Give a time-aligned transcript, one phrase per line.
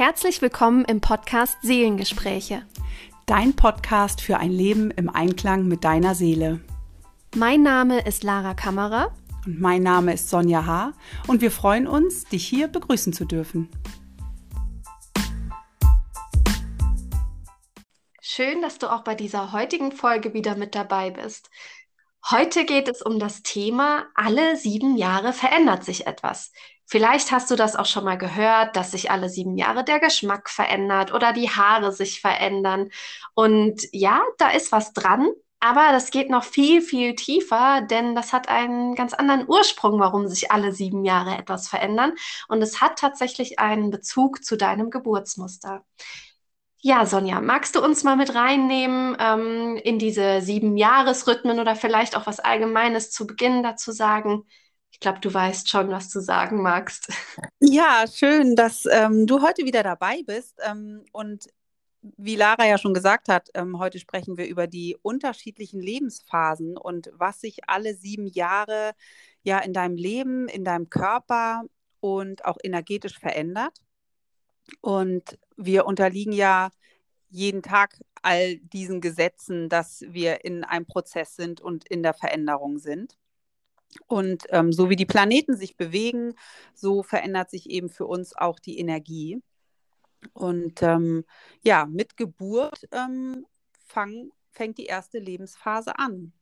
[0.00, 2.66] Herzlich willkommen im Podcast Seelengespräche.
[3.26, 6.60] Dein Podcast für ein Leben im Einklang mit deiner Seele.
[7.36, 9.14] Mein Name ist Lara Kammerer.
[9.44, 10.94] Und mein Name ist Sonja H.
[11.26, 13.68] Und wir freuen uns, dich hier begrüßen zu dürfen.
[18.22, 21.50] Schön, dass du auch bei dieser heutigen Folge wieder mit dabei bist.
[22.30, 26.52] Heute geht es um das Thema, alle sieben Jahre verändert sich etwas.
[26.90, 30.50] Vielleicht hast du das auch schon mal gehört, dass sich alle sieben Jahre der Geschmack
[30.50, 32.90] verändert oder die Haare sich verändern.
[33.34, 35.28] Und ja, da ist was dran,
[35.60, 40.26] aber das geht noch viel, viel tiefer, denn das hat einen ganz anderen Ursprung, warum
[40.26, 42.14] sich alle sieben Jahre etwas verändern.
[42.48, 45.84] Und es hat tatsächlich einen Bezug zu deinem Geburtsmuster.
[46.80, 52.16] Ja, Sonja, magst du uns mal mit reinnehmen ähm, in diese sieben Jahresrhythmen oder vielleicht
[52.16, 54.44] auch was Allgemeines zu Beginn dazu sagen?
[54.90, 57.12] Ich glaube, du weißt schon, was du sagen magst.
[57.60, 60.58] Ja, schön, dass ähm, du heute wieder dabei bist.
[60.64, 61.46] Ähm, und
[62.02, 67.10] wie Lara ja schon gesagt hat, ähm, heute sprechen wir über die unterschiedlichen Lebensphasen und
[67.12, 68.92] was sich alle sieben Jahre
[69.42, 71.64] ja in deinem Leben, in deinem Körper
[72.00, 73.78] und auch energetisch verändert.
[74.80, 76.70] Und wir unterliegen ja
[77.28, 82.78] jeden Tag all diesen Gesetzen, dass wir in einem Prozess sind und in der Veränderung
[82.78, 83.16] sind.
[84.06, 86.34] Und ähm, so wie die Planeten sich bewegen,
[86.74, 89.42] so verändert sich eben für uns auch die Energie.
[90.32, 91.24] Und ähm,
[91.62, 93.46] ja, mit Geburt ähm,
[93.86, 96.32] fang, fängt die erste Lebensphase an.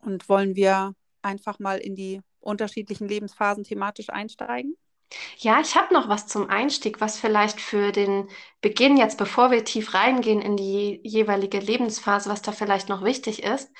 [0.00, 4.76] Und wollen wir einfach mal in die unterschiedlichen Lebensphasen thematisch einsteigen?
[5.38, 8.28] Ja, ich habe noch was zum Einstieg, was vielleicht für den
[8.60, 13.42] Beginn jetzt, bevor wir tief reingehen in die jeweilige Lebensphase, was da vielleicht noch wichtig
[13.42, 13.70] ist.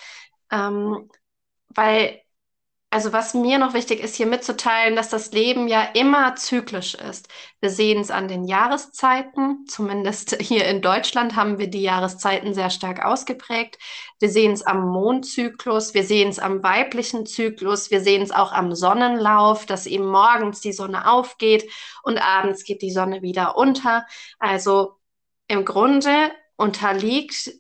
[0.51, 1.08] Ähm,
[1.69, 2.20] weil
[2.92, 7.28] also was mir noch wichtig ist, hier mitzuteilen, dass das Leben ja immer zyklisch ist.
[7.60, 12.68] Wir sehen es an den Jahreszeiten, zumindest hier in Deutschland haben wir die Jahreszeiten sehr
[12.70, 13.78] stark ausgeprägt.
[14.18, 18.51] Wir sehen es am Mondzyklus, wir sehen es am weiblichen Zyklus, wir sehen es auch
[18.51, 21.70] am Sonnenlauf, dass eben morgens die Sonne aufgeht
[22.02, 24.05] und abends geht die Sonne wieder unter.
[24.40, 24.96] Also
[25.46, 27.52] im Grunde unterliegt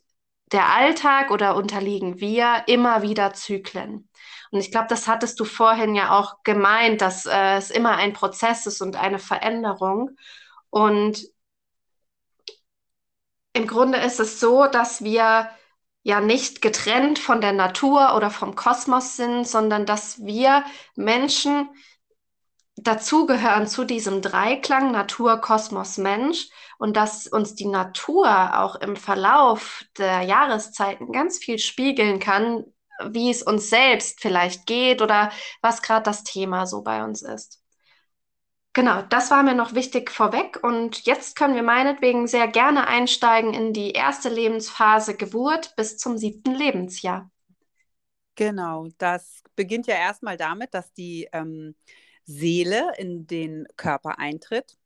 [0.52, 4.09] der Alltag oder unterliegen wir immer wieder Zyklen.
[4.50, 8.12] Und ich glaube, das hattest du vorhin ja auch gemeint, dass äh, es immer ein
[8.12, 10.10] Prozess ist und eine Veränderung.
[10.70, 11.26] Und
[13.52, 15.50] im Grunde ist es so, dass wir
[16.02, 20.64] ja nicht getrennt von der Natur oder vom Kosmos sind, sondern dass wir
[20.96, 21.68] Menschen
[22.76, 29.84] dazugehören zu diesem Dreiklang Natur, Kosmos, Mensch und dass uns die Natur auch im Verlauf
[29.98, 32.64] der Jahreszeiten ganz viel spiegeln kann,
[33.10, 35.30] wie es uns selbst vielleicht geht oder
[35.62, 37.60] was gerade das Thema so bei uns ist.
[38.72, 43.52] Genau, das war mir noch wichtig vorweg und jetzt können wir meinetwegen sehr gerne einsteigen
[43.52, 47.30] in die erste Lebensphase Geburt bis zum siebten Lebensjahr.
[48.36, 51.74] Genau, das beginnt ja erstmal damit, dass die ähm,
[52.24, 54.78] Seele in den Körper eintritt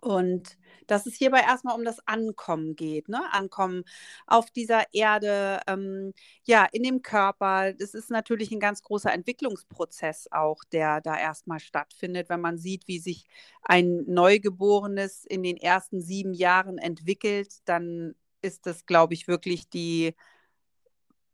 [0.00, 0.56] und
[0.86, 3.20] dass es hierbei erstmal um das Ankommen geht, ne?
[3.32, 3.84] Ankommen
[4.26, 6.12] auf dieser Erde, ähm,
[6.44, 7.72] ja, in dem Körper.
[7.72, 12.88] Das ist natürlich ein ganz großer Entwicklungsprozess auch, der da erstmal stattfindet, wenn man sieht,
[12.88, 13.26] wie sich
[13.62, 20.14] ein Neugeborenes in den ersten sieben Jahren entwickelt, dann ist das, glaube ich, wirklich die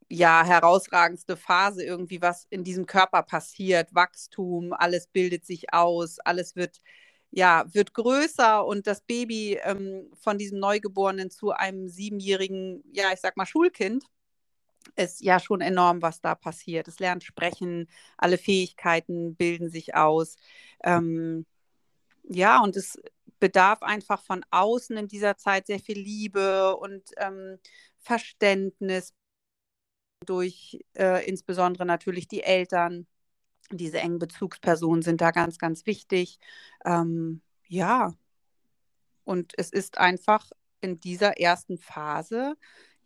[0.08, 3.94] ja, herausragendste Phase irgendwie, was in diesem Körper passiert.
[3.94, 6.80] Wachstum, alles bildet sich aus, alles wird
[7.30, 13.20] ja, wird größer und das Baby ähm, von diesem Neugeborenen zu einem siebenjährigen, ja, ich
[13.20, 14.04] sag mal, Schulkind,
[14.96, 16.88] ist ja schon enorm, was da passiert.
[16.88, 20.36] Es lernt sprechen, alle Fähigkeiten bilden sich aus.
[20.84, 21.46] Ähm,
[22.24, 22.98] ja, und es
[23.40, 27.58] bedarf einfach von außen in dieser Zeit sehr viel Liebe und ähm,
[27.98, 29.14] Verständnis
[30.26, 33.06] durch äh, insbesondere natürlich die Eltern
[33.78, 36.38] diese engen Bezugspersonen sind da ganz, ganz wichtig.
[36.84, 38.14] Ähm, ja,
[39.24, 40.50] und es ist einfach
[40.80, 42.56] in dieser ersten Phase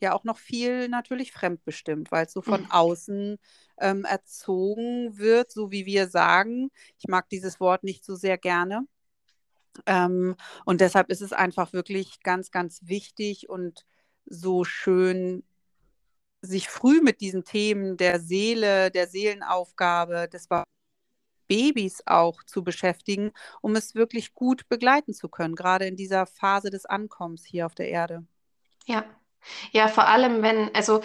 [0.00, 2.70] ja auch noch viel natürlich fremdbestimmt, weil es so von mhm.
[2.70, 3.38] außen
[3.78, 6.70] ähm, erzogen wird, so wie wir sagen.
[6.98, 8.86] Ich mag dieses Wort nicht so sehr gerne.
[9.86, 13.84] Ähm, und deshalb ist es einfach wirklich ganz, ganz wichtig und
[14.26, 15.42] so schön,
[16.44, 20.48] sich früh mit diesen Themen der Seele, der Seelenaufgabe, des
[21.48, 26.70] Babys auch zu beschäftigen, um es wirklich gut begleiten zu können, gerade in dieser Phase
[26.70, 28.24] des Ankommens hier auf der Erde.
[28.86, 29.04] Ja,
[29.72, 31.02] ja, vor allem wenn, also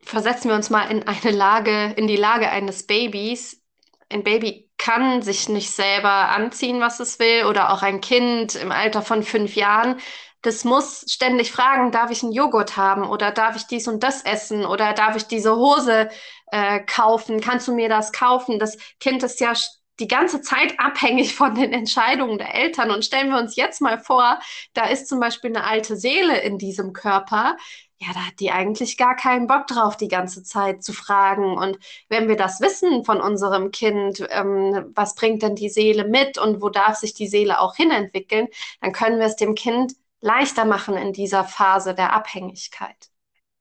[0.00, 3.62] versetzen wir uns mal in eine Lage, in die Lage eines Babys,
[4.08, 8.70] ein Baby kann sich nicht selber anziehen, was es will, oder auch ein Kind im
[8.70, 9.98] Alter von fünf Jahren.
[10.44, 14.22] Das muss ständig fragen, darf ich einen Joghurt haben oder darf ich dies und das
[14.26, 16.10] essen oder darf ich diese Hose
[16.52, 17.40] äh, kaufen?
[17.40, 18.58] Kannst du mir das kaufen?
[18.58, 19.54] Das Kind ist ja
[20.00, 22.90] die ganze Zeit abhängig von den Entscheidungen der Eltern.
[22.90, 24.38] Und stellen wir uns jetzt mal vor,
[24.74, 27.56] da ist zum Beispiel eine alte Seele in diesem Körper.
[27.98, 31.56] Ja, da hat die eigentlich gar keinen Bock drauf, die ganze Zeit zu fragen.
[31.56, 31.78] Und
[32.10, 36.60] wenn wir das wissen von unserem Kind, ähm, was bringt denn die Seele mit und
[36.60, 38.48] wo darf sich die Seele auch hinentwickeln,
[38.82, 39.94] dann können wir es dem Kind
[40.24, 43.10] leichter machen in dieser Phase der Abhängigkeit.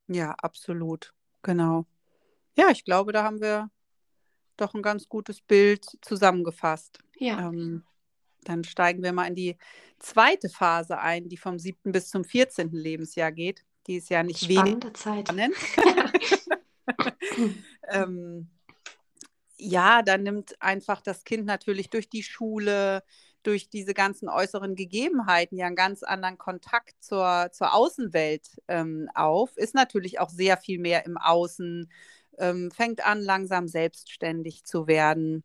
[0.08, 1.14] Ja, absolut.
[1.42, 1.86] Genau.
[2.58, 3.70] Ja, ich glaube, da haben wir
[4.56, 7.00] doch ein ganz gutes Bild zusammengefasst.
[7.18, 7.50] Ja.
[7.50, 7.84] Ähm,
[8.46, 9.58] dann steigen wir mal in die
[10.00, 11.92] zweite Phase ein, die vom 7.
[11.92, 12.72] bis zum 14.
[12.72, 13.66] Lebensjahr geht.
[13.88, 15.28] Die ist ja nicht Spannende wenig Zeit.
[15.28, 15.56] spannend.
[17.90, 18.50] ähm,
[19.58, 23.04] ja, dann nimmt einfach das Kind natürlich durch die Schule,
[23.44, 29.56] durch diese ganzen äußeren Gegebenheiten ja einen ganz anderen Kontakt zur, zur Außenwelt ähm, auf,
[29.58, 31.90] ist natürlich auch sehr viel mehr im Außen,
[32.40, 35.44] ähm, fängt an, langsam selbstständig zu werden.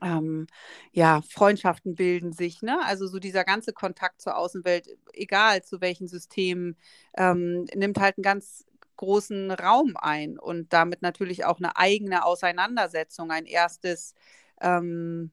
[0.00, 0.46] Ähm,
[0.92, 2.80] ja, Freundschaften bilden sich, ne?
[2.84, 6.76] Also so dieser ganze Kontakt zur Außenwelt, egal zu welchen Systemen,
[7.16, 8.64] ähm, nimmt halt einen ganz
[8.96, 14.14] großen Raum ein und damit natürlich auch eine eigene Auseinandersetzung, ein erstes
[14.60, 15.32] ähm,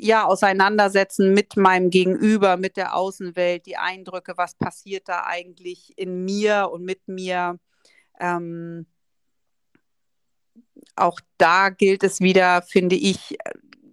[0.00, 6.24] ja, Auseinandersetzen mit meinem Gegenüber, mit der Außenwelt, die Eindrücke, was passiert da eigentlich in
[6.24, 7.58] mir und mit mir.
[8.20, 8.86] Ähm,
[10.96, 13.36] auch da gilt es wieder, finde ich,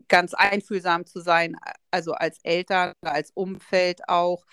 [0.08, 1.58] ganz einfühlsam zu sein,
[1.92, 4.46] also als Eltern, als Umfeld auch.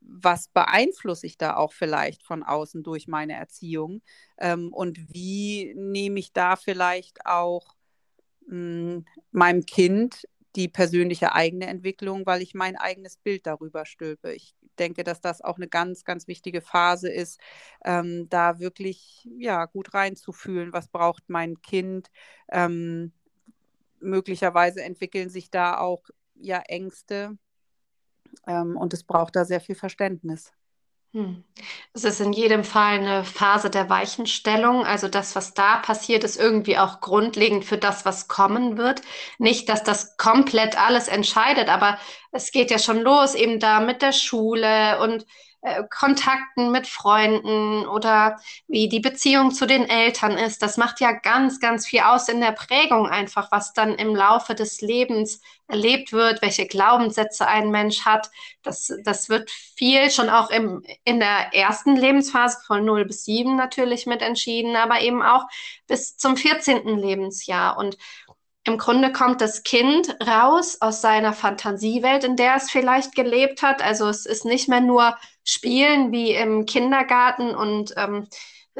[0.00, 4.02] Was beeinflusse ich da auch vielleicht von außen durch meine Erziehung?
[4.38, 7.74] Ähm, und wie nehme ich da vielleicht auch
[8.46, 10.26] mh, hm, meinem Kind
[10.58, 14.32] die persönliche eigene Entwicklung, weil ich mein eigenes Bild darüber stülpe.
[14.32, 17.38] Ich denke, dass das auch eine ganz, ganz wichtige Phase ist,
[17.84, 22.10] ähm, da wirklich ja, gut reinzufühlen, was braucht mein Kind.
[22.50, 23.12] Ähm,
[24.00, 26.02] möglicherweise entwickeln sich da auch
[26.34, 27.38] ja Ängste
[28.48, 30.52] ähm, und es braucht da sehr viel Verständnis.
[31.14, 31.42] Hm.
[31.94, 34.84] Es ist in jedem Fall eine Phase der Weichenstellung.
[34.84, 39.00] Also das, was da passiert, ist irgendwie auch grundlegend für das, was kommen wird.
[39.38, 41.98] Nicht, dass das komplett alles entscheidet, aber
[42.30, 45.24] es geht ja schon los, eben da mit der Schule und
[45.60, 48.38] äh, Kontakten mit Freunden oder
[48.68, 50.62] wie die Beziehung zu den Eltern ist.
[50.62, 54.54] Das macht ja ganz, ganz viel aus in der Prägung einfach, was dann im Laufe
[54.54, 58.30] des Lebens erlebt wird, welche Glaubenssätze ein Mensch hat.
[58.62, 63.56] Das, das wird viel schon auch im, in der ersten Lebensphase von 0 bis 7
[63.56, 65.44] natürlich mit entschieden, aber eben auch
[65.88, 66.86] bis zum 14.
[66.96, 67.76] Lebensjahr.
[67.76, 67.98] Und
[68.68, 73.82] im Grunde kommt das Kind raus aus seiner Fantasiewelt, in der es vielleicht gelebt hat.
[73.82, 78.28] Also es ist nicht mehr nur Spielen wie im Kindergarten und ähm,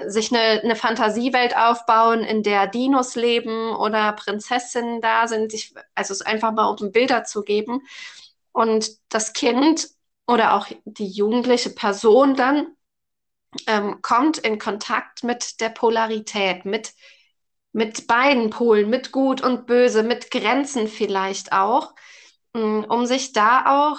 [0.06, 5.54] sich eine, eine Fantasiewelt aufbauen, in der Dinos leben oder Prinzessinnen da sind.
[5.54, 7.80] Ich, also es einfach mal um Bilder zu geben.
[8.52, 9.88] Und das Kind
[10.26, 12.66] oder auch die jugendliche Person dann
[13.66, 16.92] ähm, kommt in Kontakt mit der Polarität, mit
[17.72, 21.94] mit beiden Polen, mit Gut und Böse, mit Grenzen vielleicht auch,
[22.54, 23.98] mm, um sich da auch,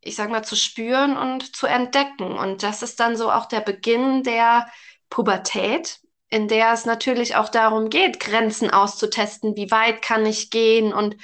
[0.00, 2.32] ich sag mal, zu spüren und zu entdecken.
[2.38, 4.66] Und das ist dann so auch der Beginn der
[5.10, 10.92] Pubertät, in der es natürlich auch darum geht, Grenzen auszutesten, wie weit kann ich gehen
[10.92, 11.16] und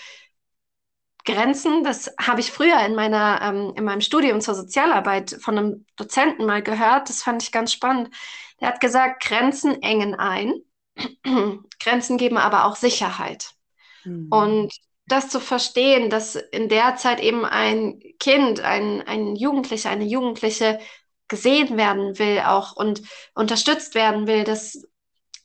[1.25, 5.87] Grenzen, das habe ich früher in meiner ähm, in meinem Studium zur Sozialarbeit von einem
[5.97, 7.09] Dozenten mal gehört.
[7.09, 8.13] Das fand ich ganz spannend.
[8.61, 10.53] Der hat gesagt, Grenzen engen ein
[11.81, 13.53] Grenzen geben aber auch Sicherheit.
[14.05, 14.29] Mhm.
[14.31, 14.75] Und
[15.07, 20.79] das zu verstehen, dass in der Zeit eben ein Kind, ein, ein Jugendlicher, eine Jugendliche
[21.29, 23.03] gesehen werden will auch und
[23.35, 24.87] unterstützt werden will, dass,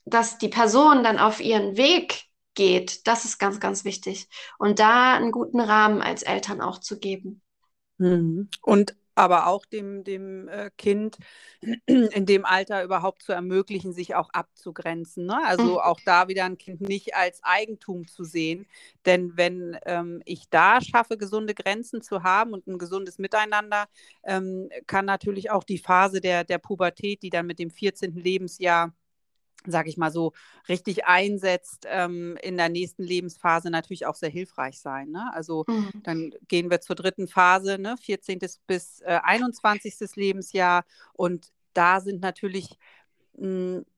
[0.05, 2.25] dass die Person dann auf ihren Weg
[2.55, 4.27] geht, das ist ganz, ganz wichtig.
[4.57, 7.41] Und da einen guten Rahmen als Eltern auch zu geben.
[7.97, 8.49] Mhm.
[8.61, 11.17] Und aber auch dem, dem äh, Kind
[11.87, 15.25] in dem Alter überhaupt zu ermöglichen, sich auch abzugrenzen.
[15.25, 15.39] Ne?
[15.45, 15.77] Also mhm.
[15.77, 18.67] auch da wieder ein Kind nicht als Eigentum zu sehen.
[19.05, 23.87] Denn wenn ähm, ich da schaffe, gesunde Grenzen zu haben und ein gesundes Miteinander,
[24.23, 28.15] ähm, kann natürlich auch die Phase der, der Pubertät, die dann mit dem 14.
[28.15, 28.93] Lebensjahr
[29.65, 30.33] sage ich mal so,
[30.69, 35.09] richtig einsetzt ähm, in der nächsten Lebensphase natürlich auch sehr hilfreich sein.
[35.09, 35.29] Ne?
[35.33, 35.91] Also mhm.
[36.03, 37.95] dann gehen wir zur dritten Phase, ne?
[37.97, 38.39] 14.
[38.67, 39.95] bis äh, 21.
[40.15, 42.77] Lebensjahr und da sind natürlich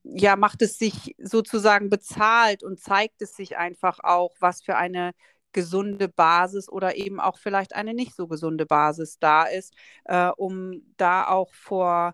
[0.03, 5.13] ja, macht es sich sozusagen bezahlt und zeigt es sich einfach auch, was für eine
[5.53, 9.73] gesunde Basis oder eben auch vielleicht eine nicht so gesunde Basis da ist,
[10.05, 12.13] äh, um da auch vor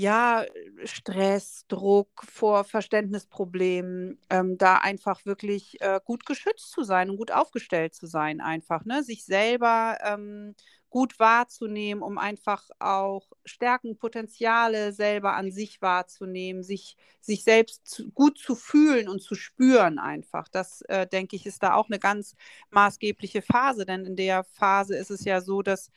[0.00, 0.44] ja,
[0.84, 7.32] Stress, Druck, vor Verständnisproblemen, ähm, da einfach wirklich äh, gut geschützt zu sein und gut
[7.32, 9.02] aufgestellt zu sein, einfach, ne?
[9.02, 10.54] Sich selber ähm,
[10.88, 18.08] gut wahrzunehmen, um einfach auch Stärken, Potenziale selber an sich wahrzunehmen, sich, sich selbst zu,
[18.12, 20.46] gut zu fühlen und zu spüren einfach.
[20.48, 22.36] Das, äh, denke ich, ist da auch eine ganz
[22.70, 25.90] maßgebliche Phase, denn in der Phase ist es ja so, dass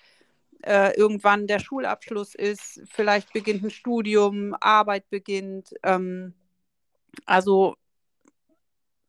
[0.64, 5.74] äh, irgendwann der Schulabschluss ist, vielleicht beginnt ein Studium, Arbeit beginnt.
[5.84, 6.34] Ähm,
[7.26, 7.76] also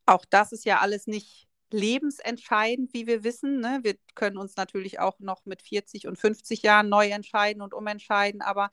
[0.06, 3.60] auch das ist ja alles nicht lebensentscheidend, wie wir wissen.
[3.60, 3.80] Ne?
[3.82, 8.42] Wir können uns natürlich auch noch mit 40 und 50 Jahren neu entscheiden und umentscheiden,
[8.42, 8.70] aber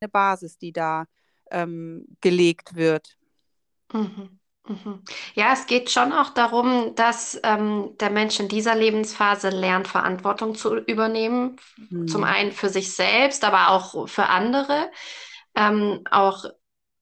[0.00, 1.06] eine Basis, die da
[1.50, 3.16] ähm, gelegt wird.
[3.92, 4.38] Mhm.
[4.66, 5.02] Mhm.
[5.34, 10.54] Ja, es geht schon auch darum, dass ähm, der Mensch in dieser Lebensphase lernt, Verantwortung
[10.54, 11.56] zu übernehmen.
[11.76, 12.08] Mhm.
[12.08, 14.90] Zum einen für sich selbst, aber auch für andere.
[15.54, 16.46] Ähm, auch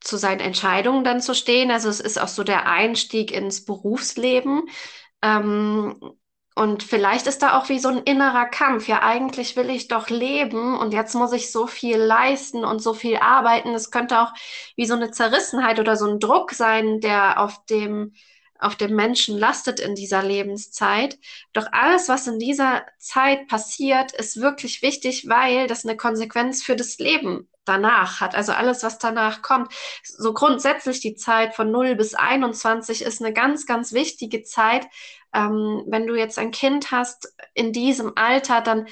[0.01, 1.71] zu seinen Entscheidungen dann zu stehen.
[1.71, 4.65] Also es ist auch so der Einstieg ins Berufsleben.
[5.23, 6.01] Ähm,
[6.55, 8.87] und vielleicht ist da auch wie so ein innerer Kampf.
[8.87, 12.93] Ja, eigentlich will ich doch leben und jetzt muss ich so viel leisten und so
[12.93, 13.75] viel arbeiten.
[13.75, 14.33] Es könnte auch
[14.77, 18.13] wie so eine Zerrissenheit oder so ein Druck sein, der auf dem,
[18.59, 21.19] auf dem Menschen lastet in dieser Lebenszeit.
[21.55, 26.77] Doch alles, was in dieser Zeit passiert, ist wirklich wichtig, weil das eine Konsequenz für
[26.77, 28.35] das Leben danach hat.
[28.35, 29.73] Also alles, was danach kommt.
[30.05, 34.87] So grundsätzlich die Zeit von 0 bis 21 ist eine ganz, ganz wichtige Zeit,
[35.35, 38.87] ähm, wenn du jetzt ein Kind hast in diesem Alter, dann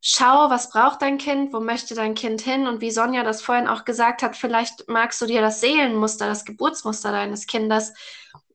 [0.00, 3.66] schau, was braucht dein Kind, wo möchte dein Kind hin und wie Sonja das vorhin
[3.66, 7.92] auch gesagt hat, vielleicht magst du dir das Seelenmuster, das Geburtsmuster deines Kindes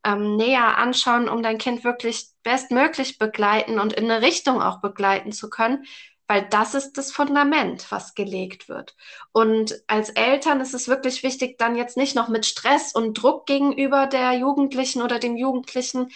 [0.04, 5.32] ähm, näher anschauen, um dein Kind wirklich bestmöglich begleiten und in eine Richtung auch begleiten
[5.32, 5.86] zu können,
[6.28, 8.96] weil das ist das Fundament, was gelegt wird.
[9.34, 13.46] Und als Eltern ist es wirklich wichtig, dann jetzt nicht noch mit Stress und Druck
[13.46, 16.10] gegenüber der Jugendlichen oder dem Jugendlichen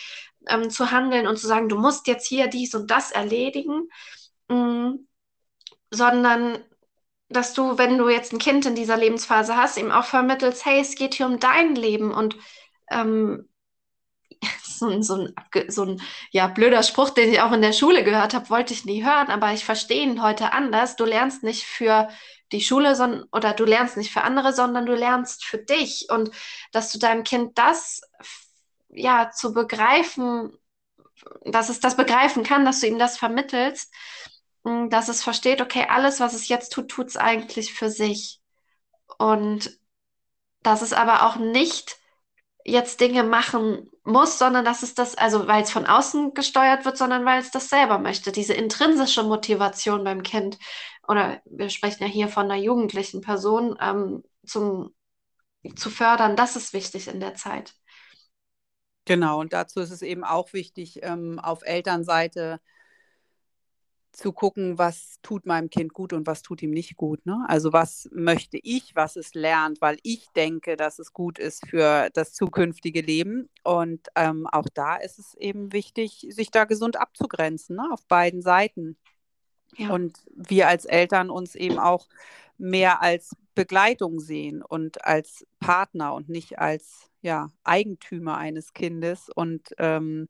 [0.48, 3.90] ähm, zu handeln und zu sagen, du musst jetzt hier dies und das erledigen,
[4.50, 5.08] mh, mm,
[5.92, 6.60] sondern
[7.30, 10.80] dass du, wenn du jetzt ein Kind in dieser Lebensphase hast, ihm auch vermittelst, hey,
[10.80, 12.38] es geht hier um dein Leben und
[12.92, 13.50] ähm,
[14.64, 15.34] so, ein, so, ein,
[15.70, 18.86] so ein ja, blöder Spruch, den ich auch in der Schule gehört habe, wollte ich
[18.86, 20.96] nie hören, aber ich verstehe ihn heute anders.
[20.96, 22.10] Du lernst nicht für
[22.52, 26.30] die Schule sondern, oder du lernst nicht für andere, sondern du lernst für dich und
[26.72, 28.02] dass du deinem Kind das
[28.96, 30.58] ja, zu begreifen,
[31.46, 33.94] dass es das begreifen kann, dass du ihm das vermittelst,
[34.64, 38.42] mm, dass es versteht, okay, alles, was es jetzt tut, tut es eigentlich für sich.
[39.18, 39.80] Und
[40.64, 41.98] dass es aber auch nicht
[42.66, 46.98] jetzt Dinge machen muss, sondern dass es das, also weil es von außen gesteuert wird,
[46.98, 48.32] sondern weil es das selber möchte.
[48.32, 50.58] Diese intrinsische Motivation beim Kind,
[51.08, 54.96] oder wir sprechen ja hier von einer jugendlichen Person, ähm, zum,
[55.75, 57.75] zu fördern, das ist wichtig in der Zeit.
[59.05, 62.59] Genau, und dazu ist es eben auch wichtig, ähm, auf Elternseite
[64.15, 67.25] zu gucken, was tut meinem Kind gut und was tut ihm nicht gut.
[67.25, 67.45] Ne?
[67.47, 72.09] Also was möchte ich, was es lernt, weil ich denke, dass es gut ist für
[72.13, 73.50] das zukünftige Leben.
[73.63, 77.89] Und ähm, auch da ist es eben wichtig, sich da gesund abzugrenzen, ne?
[77.91, 78.97] auf beiden Seiten.
[79.75, 79.89] Ja.
[79.89, 82.07] Und wir als Eltern uns eben auch
[82.57, 89.74] mehr als Begleitung sehen und als Partner und nicht als ja, Eigentümer eines Kindes und
[89.79, 90.29] ähm,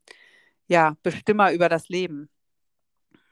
[0.66, 2.30] ja, Bestimmer über das Leben.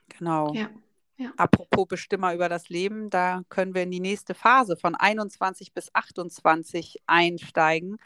[0.07, 0.53] Genau.
[0.53, 0.69] Ja,
[1.17, 1.33] ja.
[1.35, 5.89] Apropos Bestimmer über das Leben, da können wir in die nächste Phase von 21 bis
[5.93, 7.97] 28 einsteigen,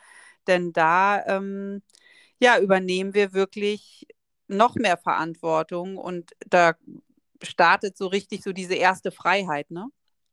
[0.47, 1.81] denn da ähm,
[2.39, 4.07] ja, übernehmen wir wirklich
[4.47, 6.75] noch mehr Verantwortung und da
[7.43, 9.89] startet so richtig so diese erste Freiheit, ne?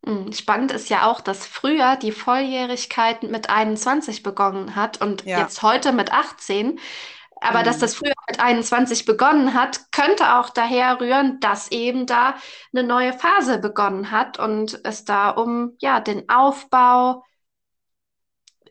[0.06, 5.40] Hm, spannend ist ja auch, dass früher die Volljährigkeit mit 21 begonnen hat und ja.
[5.40, 6.78] jetzt heute mit 18.
[7.42, 12.34] Aber dass das früher mit 21 begonnen hat, könnte auch daher rühren, dass eben da
[12.72, 17.24] eine neue Phase begonnen hat und es da um ja den Aufbau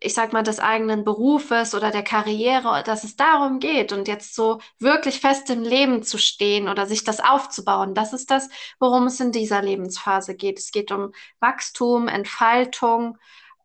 [0.01, 4.35] ich sag mal, des eigenen Berufes oder der Karriere, dass es darum geht und jetzt
[4.35, 7.93] so wirklich fest im Leben zu stehen oder sich das aufzubauen.
[7.93, 8.49] Das ist das,
[8.79, 10.59] worum es in dieser Lebensphase geht.
[10.59, 13.17] Es geht um Wachstum, Entfaltung,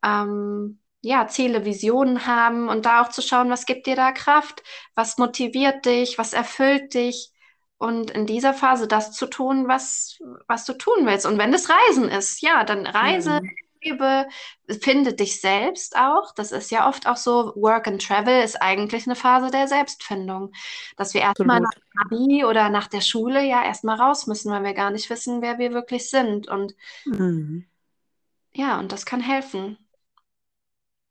[0.05, 4.63] ähm, ja, Ziele, Visionen haben und da auch zu schauen, was gibt dir da Kraft,
[4.95, 7.33] was motiviert dich, was erfüllt dich
[7.79, 11.25] und in dieser Phase das zu tun, was, was du tun willst.
[11.25, 13.41] Und wenn es Reisen ist, ja, dann reise.
[13.43, 13.51] Mhm
[13.83, 14.29] lebe,
[14.81, 16.33] finde dich selbst auch.
[16.35, 20.53] Das ist ja oft auch so, Work and Travel ist eigentlich eine Phase der Selbstfindung.
[20.97, 24.65] Dass wir erstmal nach dem Abi oder nach der Schule ja erstmal raus müssen, weil
[24.65, 26.49] wir gar nicht wissen, wer wir wirklich sind.
[26.49, 27.67] Und mhm.
[28.53, 29.79] ja, und das kann helfen.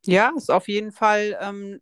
[0.05, 1.81] Ja, ist auf jeden Fall ähm,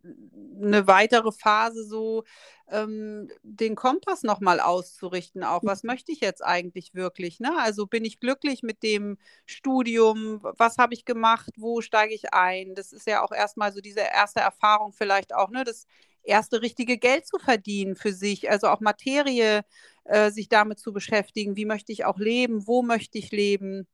[0.61, 2.23] eine weitere Phase, so
[2.69, 5.43] ähm, den Kompass nochmal auszurichten.
[5.43, 5.87] Auch was mhm.
[5.87, 7.39] möchte ich jetzt eigentlich wirklich?
[7.39, 7.51] Ne?
[7.59, 10.39] Also bin ich glücklich mit dem Studium?
[10.41, 11.51] Was habe ich gemacht?
[11.57, 12.73] Wo steige ich ein?
[12.73, 15.63] Das ist ja auch erstmal so diese erste Erfahrung, vielleicht auch, ne?
[15.63, 15.85] das
[16.23, 19.61] erste richtige Geld zu verdienen für sich, also auch Materie,
[20.05, 21.55] äh, sich damit zu beschäftigen.
[21.55, 22.67] Wie möchte ich auch leben?
[22.67, 23.87] Wo möchte ich leben?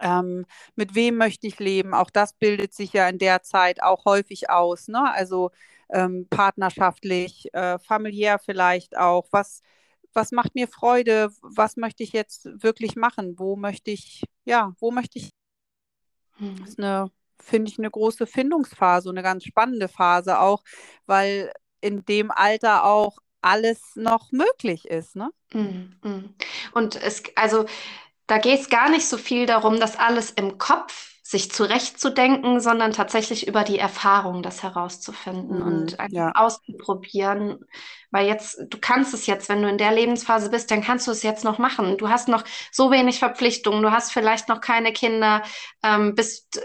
[0.00, 1.94] Ähm, mit wem möchte ich leben?
[1.94, 4.88] Auch das bildet sich ja in der Zeit auch häufig aus.
[4.88, 5.12] Ne?
[5.12, 5.50] Also
[5.90, 9.26] ähm, partnerschaftlich, äh, familiär vielleicht auch.
[9.30, 9.62] Was,
[10.12, 11.30] was macht mir Freude?
[11.42, 13.38] Was möchte ich jetzt wirklich machen?
[13.38, 15.30] Wo möchte ich, ja, wo möchte ich?
[16.38, 16.56] Hm.
[16.60, 20.62] Das ist eine, finde ich, eine große Findungsphase, eine ganz spannende Phase auch,
[21.06, 25.16] weil in dem Alter auch alles noch möglich ist.
[25.16, 25.30] Ne?
[25.52, 26.34] Mhm.
[26.72, 27.66] Und es, also
[28.30, 32.92] da geht es gar nicht so viel darum, dass alles im Kopf sich zurechtzudenken, sondern
[32.92, 36.30] tatsächlich über die Erfahrung das herauszufinden mhm, und ja.
[36.34, 37.64] auszuprobieren.
[38.12, 41.10] Weil jetzt, du kannst es jetzt, wenn du in der Lebensphase bist, dann kannst du
[41.10, 41.98] es jetzt noch machen.
[41.98, 45.42] Du hast noch so wenig Verpflichtungen, du hast vielleicht noch keine Kinder,
[45.82, 46.60] ähm, bist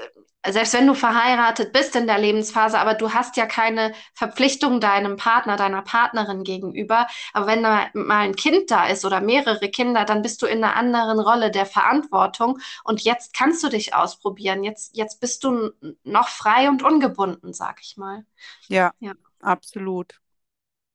[0.52, 5.18] selbst wenn du verheiratet bist in der Lebensphase, aber du hast ja keine Verpflichtung deinem
[5.18, 7.08] Partner, deiner Partnerin gegenüber.
[7.34, 10.64] Aber wenn da mal ein Kind da ist oder mehrere Kinder, dann bist du in
[10.64, 12.60] einer anderen Rolle der Verantwortung.
[12.84, 14.64] Und jetzt kannst du dich ausprobieren.
[14.64, 15.72] Jetzt, jetzt bist du
[16.04, 18.26] noch frei und ungebunden, sag ich mal.
[18.68, 19.14] Ja, ja.
[19.42, 20.20] absolut.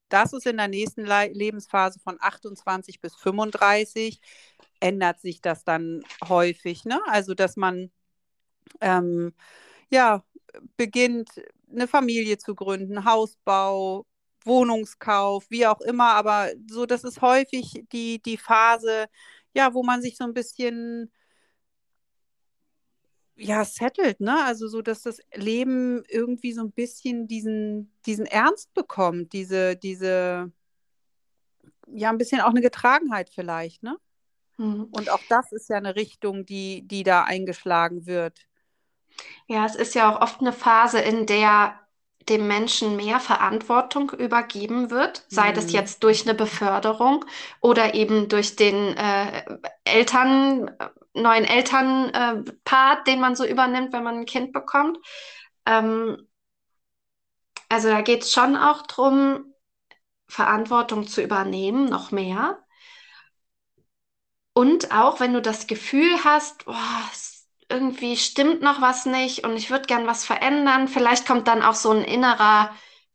[0.08, 4.20] Das ist in der nächsten Le Lebensphase von 28 bis 35
[4.80, 6.84] ändert sich das dann häufig.
[6.84, 7.00] Ne?
[7.06, 7.90] Also, dass man
[8.80, 9.34] ähm,
[9.90, 10.24] ja,
[10.76, 11.30] beginnt,
[11.70, 14.06] eine Familie zu gründen, Hausbau,
[14.44, 19.06] Wohnungskauf, wie auch immer, aber so, das ist häufig die, die Phase,
[19.54, 21.10] ja, wo man sich so ein bisschen
[23.40, 24.44] ja, settelt, ne?
[24.44, 30.52] Also so, dass das Leben irgendwie so ein bisschen diesen, diesen Ernst bekommt, diese, diese,
[31.88, 33.96] ja, ein bisschen auch eine Getragenheit vielleicht, ne?
[34.58, 34.84] Mhm.
[34.90, 38.46] Und auch das ist ja eine Richtung, die, die da eingeschlagen wird.
[39.46, 41.80] Ja, es ist ja auch oft eine Phase, in der
[42.28, 45.54] dem Menschen mehr Verantwortung übergeben wird, sei mhm.
[45.54, 47.24] das jetzt durch eine Beförderung
[47.60, 49.44] oder eben durch den äh,
[49.84, 54.98] Eltern, äh, neuen Elternpart, äh, den man so übernimmt, wenn man ein Kind bekommt.
[55.66, 56.28] Ähm,
[57.68, 59.54] also da geht es schon auch darum,
[60.28, 62.58] Verantwortung zu übernehmen, noch mehr.
[64.52, 67.29] Und auch wenn du das Gefühl hast, boah, es
[67.70, 70.88] irgendwie stimmt noch was nicht und ich würde gern was verändern.
[70.88, 72.70] Vielleicht kommt dann auch so ein innerer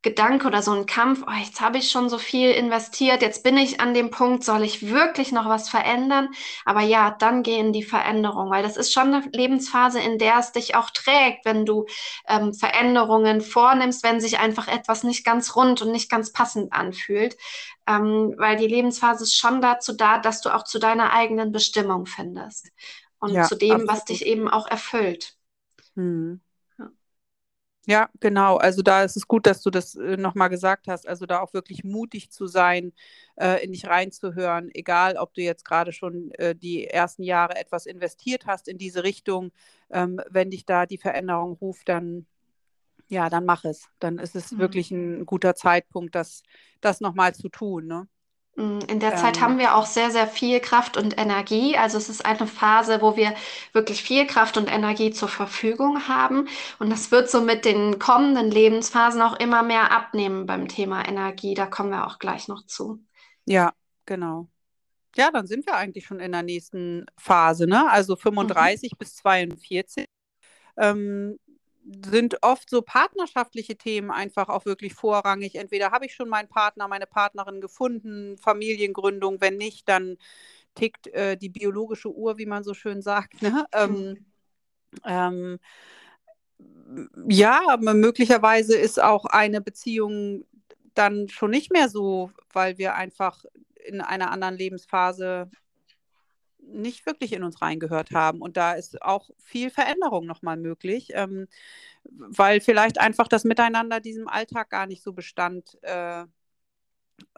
[0.05, 3.57] Gedanke oder so ein Kampf, oh, jetzt habe ich schon so viel investiert, jetzt bin
[3.57, 6.29] ich an dem Punkt, soll ich wirklich noch was verändern?
[6.63, 10.51] Aber ja, dann gehen die Veränderungen, weil das ist schon eine Lebensphase, in der es
[10.51, 11.87] dich auch trägt, wenn du
[12.27, 17.35] ähm, Veränderungen vornimmst, wenn sich einfach etwas nicht ganz rund und nicht ganz passend anfühlt.
[17.87, 22.05] Ähm, weil die Lebensphase ist schon dazu da, dass du auch zu deiner eigenen Bestimmung
[22.05, 22.69] findest
[23.19, 23.91] und ja, zu dem, absolut.
[23.91, 25.37] was dich eben auch erfüllt.
[25.95, 26.41] Hm.
[27.87, 28.09] Ja.
[28.19, 28.57] genau.
[28.57, 31.07] Also da ist es gut, dass du das äh, nochmal gesagt hast.
[31.07, 32.93] Also da auch wirklich mutig zu sein,
[33.35, 37.85] äh, in dich reinzuhören, egal ob du jetzt gerade schon äh, die ersten Jahre etwas
[37.85, 39.51] investiert hast in diese Richtung.
[39.91, 42.25] Ähm, wenn dich da die Veränderung ruft, dann
[43.07, 43.87] ja, dann mach es.
[43.99, 44.57] Dann ist es mhm.
[44.57, 46.43] wirklich ein guter Zeitpunkt, das,
[46.81, 47.85] das nochmal zu tun.
[47.85, 48.07] Ne?
[48.55, 51.77] Mm, in der Zeit ähm, haben wir auch sehr, sehr viel Kraft und Energie.
[51.77, 53.33] Also es ist eine Phase, wo wir
[53.73, 56.47] wirklich viel Kraft und Energie zur Verfügung haben.
[56.79, 61.53] Und das wird so mit den kommenden Lebensphasen auch immer mehr abnehmen beim Thema Energie.
[61.53, 63.03] Da kommen wir auch gleich noch zu.
[63.45, 63.73] Ja,
[64.05, 64.47] genau.
[65.17, 67.89] Ja, dann sind wir eigentlich schon in der nächsten Phase, ne?
[67.89, 68.97] Also 35 mhm.
[68.97, 70.07] bis 42.
[70.77, 71.39] Ähm,
[71.85, 75.55] sind oft so partnerschaftliche Themen einfach auch wirklich vorrangig.
[75.55, 80.17] Entweder habe ich schon meinen Partner, meine Partnerin gefunden, Familiengründung, wenn nicht, dann
[80.73, 83.41] tickt äh, die biologische Uhr, wie man so schön sagt.
[83.41, 83.65] Ne?
[83.73, 84.25] Ähm,
[85.05, 85.59] ähm,
[87.27, 90.45] ja, möglicherweise ist auch eine Beziehung
[90.93, 93.43] dann schon nicht mehr so, weil wir einfach
[93.85, 95.49] in einer anderen Lebensphase
[96.67, 98.41] nicht wirklich in uns reingehört haben.
[98.41, 101.47] Und da ist auch viel Veränderung nochmal möglich, ähm,
[102.05, 106.25] weil vielleicht einfach das Miteinander diesem Alltag gar nicht so Bestand äh,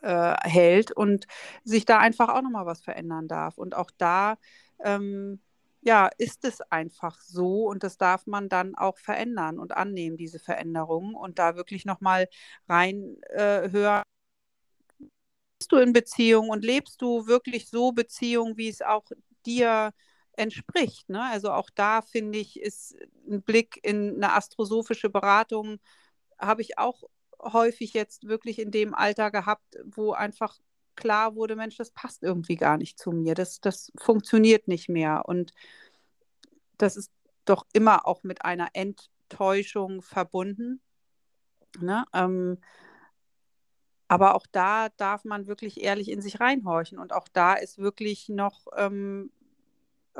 [0.01, 1.27] äh, hält und
[1.63, 3.57] sich da einfach auch nochmal was verändern darf.
[3.57, 4.37] Und auch da,
[4.83, 5.39] ähm,
[5.81, 10.39] ja, ist es einfach so und das darf man dann auch verändern und annehmen, diese
[10.39, 12.27] Veränderungen und da wirklich nochmal
[12.67, 13.71] rein äh,
[15.67, 19.05] du in Beziehung und lebst du wirklich so Beziehung, wie es auch
[19.45, 19.93] dir
[20.33, 21.09] entspricht?
[21.09, 21.23] Ne?
[21.23, 22.95] Also auch da finde ich, ist
[23.29, 25.79] ein Blick in eine astrosophische Beratung,
[26.37, 27.03] habe ich auch
[27.41, 30.59] häufig jetzt wirklich in dem Alter gehabt, wo einfach
[30.95, 35.23] klar wurde, Mensch, das passt irgendwie gar nicht zu mir, das, das funktioniert nicht mehr.
[35.25, 35.53] Und
[36.77, 37.11] das ist
[37.45, 40.81] doch immer auch mit einer Enttäuschung verbunden.
[41.79, 42.05] Ne?
[42.13, 42.57] Ähm,
[44.07, 48.29] aber auch da darf man wirklich ehrlich in sich reinhorchen und auch da ist wirklich
[48.29, 49.31] noch ähm,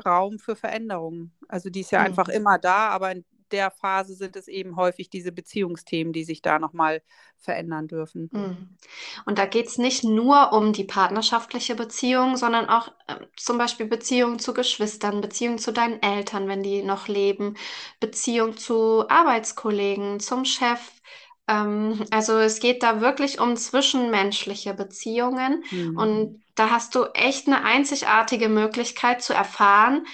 [0.06, 1.34] Raum für Veränderungen.
[1.47, 2.06] Also die ist ja mhm.
[2.08, 6.41] einfach immer da, aber in der Phase sind es eben häufig diese Beziehungsthemen, die sich
[6.41, 7.02] da nochmal
[7.38, 8.30] verändern dürfen.
[8.32, 8.78] Mhm.
[9.26, 13.86] Und da geht es nicht nur um die partnerschaftliche Beziehung, sondern auch äh, zum Beispiel
[13.86, 17.56] Beziehungen zu Geschwistern, Beziehungen zu deinen Eltern, wenn die noch leben,
[18.00, 20.91] Beziehung zu Arbeitskollegen, zum Chef.
[21.47, 25.97] Ähm, also es geht da wirklich um zwischenmenschliche Beziehungen mhm.
[25.97, 30.05] und da hast du echt eine einzigartige Möglichkeit zu erfahren,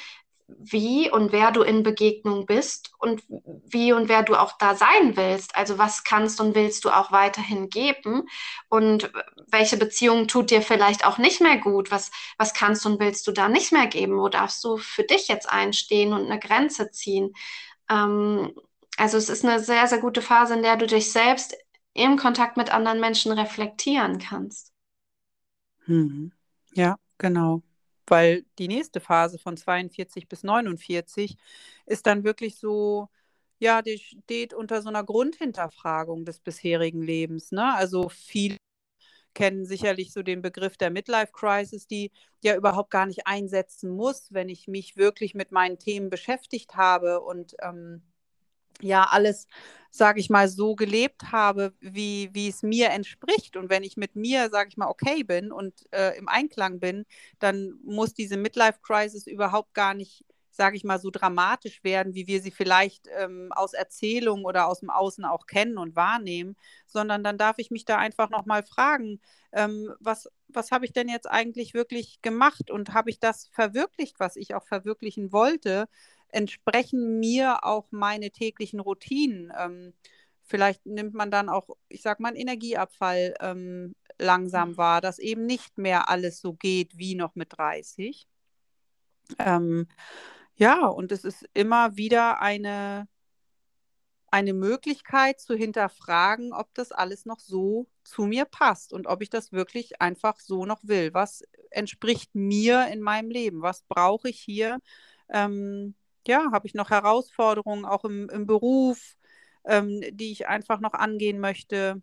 [0.48, 3.24] wie und wer du in Begegnung bist und
[3.66, 5.56] wie und wer du auch da sein willst.
[5.56, 8.28] Also was kannst und willst du auch weiterhin geben
[8.70, 9.12] und
[9.48, 11.92] welche Beziehung tut dir vielleicht auch nicht mehr gut?
[11.92, 14.20] Was, was kannst und willst du da nicht mehr geben?
[14.20, 17.34] Wo darfst du für dich jetzt einstehen und eine Grenze ziehen?
[17.90, 18.54] Ähm,
[18.98, 21.56] also es ist eine sehr, sehr gute Phase, in der du dich selbst
[21.94, 24.72] im Kontakt mit anderen Menschen reflektieren kannst.
[25.86, 26.32] Mhm.
[26.74, 27.62] Ja, genau
[28.08, 31.38] weil die nächste Phase von 42 bis 49
[31.86, 33.10] ist dann wirklich so,
[33.60, 37.52] ja, die steht unter so einer Grundhinterfragung des bisherigen Lebens.
[37.52, 37.74] Ne?
[37.76, 38.58] Also viele
[39.34, 42.12] kennen sicherlich so den Begriff der Midlife Crisis, die
[42.44, 47.22] ja überhaupt gar nicht einsetzen muss, wenn ich mich wirklich mit meinen Themen beschäftigt habe
[47.22, 48.04] und ähm,
[48.84, 49.48] ja alles,
[49.92, 53.58] sage ich mal, so gelebt habe, wie, wie es mir entspricht.
[53.58, 57.06] Und wenn ich mit mir, sage ich mal, okay bin und äh, im Einklang bin,
[57.40, 62.42] dann muss diese Midlife-Crisis überhaupt gar nicht, sage ich mal, so dramatisch werden, wie wir
[62.42, 67.38] sie vielleicht ähm, aus Erzählungen oder aus dem Außen auch kennen und wahrnehmen, sondern dann
[67.38, 69.20] darf ich mich da einfach nochmal fragen,
[69.52, 74.20] ähm, was, was habe ich denn jetzt eigentlich wirklich gemacht und habe ich das verwirklicht,
[74.20, 75.88] was ich auch verwirklichen wollte?
[76.34, 79.52] Entsprechen mir auch meine täglichen Routinen.
[79.58, 79.94] Ähm,
[80.42, 84.78] vielleicht nimmt man dann auch, ich sag mal, einen Energieabfall ähm, langsam mhm.
[84.78, 88.28] wahr, dass eben nicht mehr alles so geht wie noch mit 30.
[89.40, 89.88] Ähm,
[90.56, 93.08] ja, und es ist immer wieder eine,
[94.28, 99.30] eine Möglichkeit zu hinterfragen, ob das alles noch so zu mir passt und ob ich
[99.30, 101.14] das wirklich einfach so noch will.
[101.14, 103.62] Was entspricht mir in meinem Leben?
[103.62, 104.80] Was brauche ich hier?
[105.30, 105.96] Ähm,
[106.28, 109.16] ja, habe ich noch Herausforderungen auch im, im Beruf,
[109.66, 112.02] ähm, die ich einfach noch angehen möchte?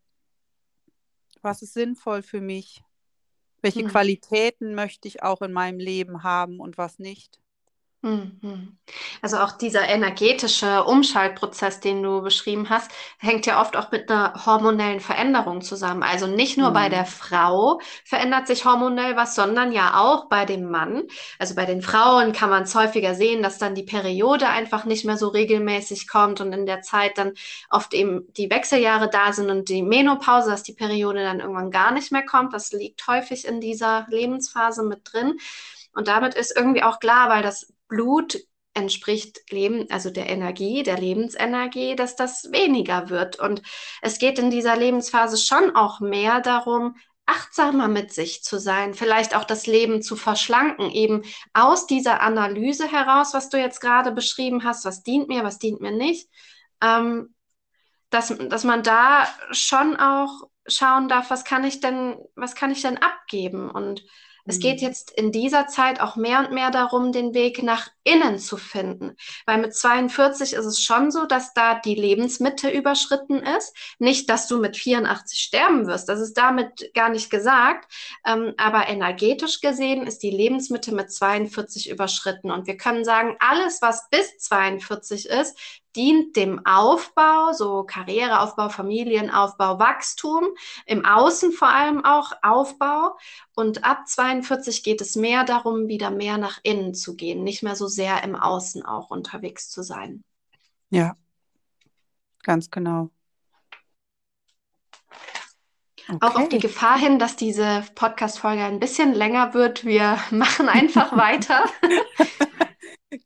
[1.42, 2.82] Was ist sinnvoll für mich?
[3.62, 3.88] Welche hm.
[3.88, 7.40] Qualitäten möchte ich auch in meinem Leben haben und was nicht?
[8.02, 8.78] Mhm.
[9.20, 14.46] Also auch dieser energetische Umschaltprozess, den du beschrieben hast, hängt ja oft auch mit einer
[14.46, 16.02] hormonellen Veränderung zusammen.
[16.02, 16.74] Also nicht nur mhm.
[16.74, 21.02] bei der Frau verändert sich hormonell was, sondern ja auch bei dem Mann.
[21.38, 25.04] Also bei den Frauen kann man es häufiger sehen, dass dann die Periode einfach nicht
[25.04, 27.34] mehr so regelmäßig kommt und in der Zeit dann
[27.68, 31.92] oft eben die Wechseljahre da sind und die Menopause, dass die Periode dann irgendwann gar
[31.92, 32.54] nicht mehr kommt.
[32.54, 35.38] Das liegt häufig in dieser Lebensphase mit drin.
[35.92, 38.38] Und damit ist irgendwie auch klar, weil das Blut
[38.72, 43.38] entspricht Leben, also der Energie, der Lebensenergie, dass das weniger wird.
[43.38, 43.62] Und
[44.00, 49.36] es geht in dieser Lebensphase schon auch mehr darum, achtsamer mit sich zu sein, vielleicht
[49.36, 51.22] auch das Leben zu verschlanken, eben
[51.52, 55.80] aus dieser Analyse heraus, was du jetzt gerade beschrieben hast, was dient mir, was dient
[55.80, 56.28] mir nicht,
[56.82, 57.34] ähm,
[58.10, 62.82] dass, dass man da schon auch schauen darf, was kann ich denn, was kann ich
[62.82, 64.02] denn abgeben und
[64.46, 64.88] es geht mhm.
[64.88, 69.16] jetzt in dieser Zeit auch mehr und mehr darum, den Weg nach innen zu finden.
[69.46, 73.74] Weil mit 42 ist es schon so, dass da die Lebensmitte überschritten ist.
[73.98, 76.08] Nicht, dass du mit 84 sterben wirst.
[76.08, 77.92] Das ist damit gar nicht gesagt.
[78.26, 82.50] Ähm, aber energetisch gesehen ist die Lebensmitte mit 42 überschritten.
[82.50, 85.58] Und wir können sagen, alles, was bis 42 ist,
[85.96, 90.48] dient dem Aufbau, so Karriereaufbau, Familienaufbau, Wachstum,
[90.86, 93.16] im Außen vor allem auch Aufbau.
[93.54, 97.76] Und ab 42 geht es mehr darum, wieder mehr nach innen zu gehen, nicht mehr
[97.76, 100.22] so sehr im Außen auch unterwegs zu sein.
[100.90, 101.14] Ja,
[102.42, 103.10] ganz genau.
[106.08, 106.18] Okay.
[106.26, 109.84] Auch auf die Gefahr hin, dass diese Podcast-Folge ein bisschen länger wird.
[109.84, 111.64] Wir machen einfach weiter.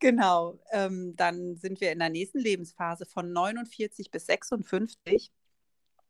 [0.00, 5.30] Genau, ähm, dann sind wir in der nächsten Lebensphase von 49 bis 56.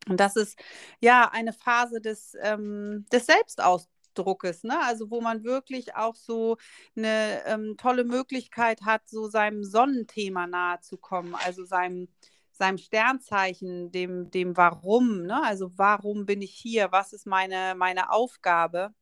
[0.08, 0.58] Und das ist
[1.00, 4.78] ja eine Phase des, ähm, des Selbstausdruckes, ne?
[4.84, 6.56] Also wo man wirklich auch so
[6.96, 12.08] eine ähm, tolle Möglichkeit hat, so seinem Sonnenthema nahe zu kommen, also seinem,
[12.52, 15.42] seinem Sternzeichen, dem, dem Warum, ne?
[15.44, 16.92] Also warum bin ich hier?
[16.92, 18.94] Was ist meine, meine Aufgabe?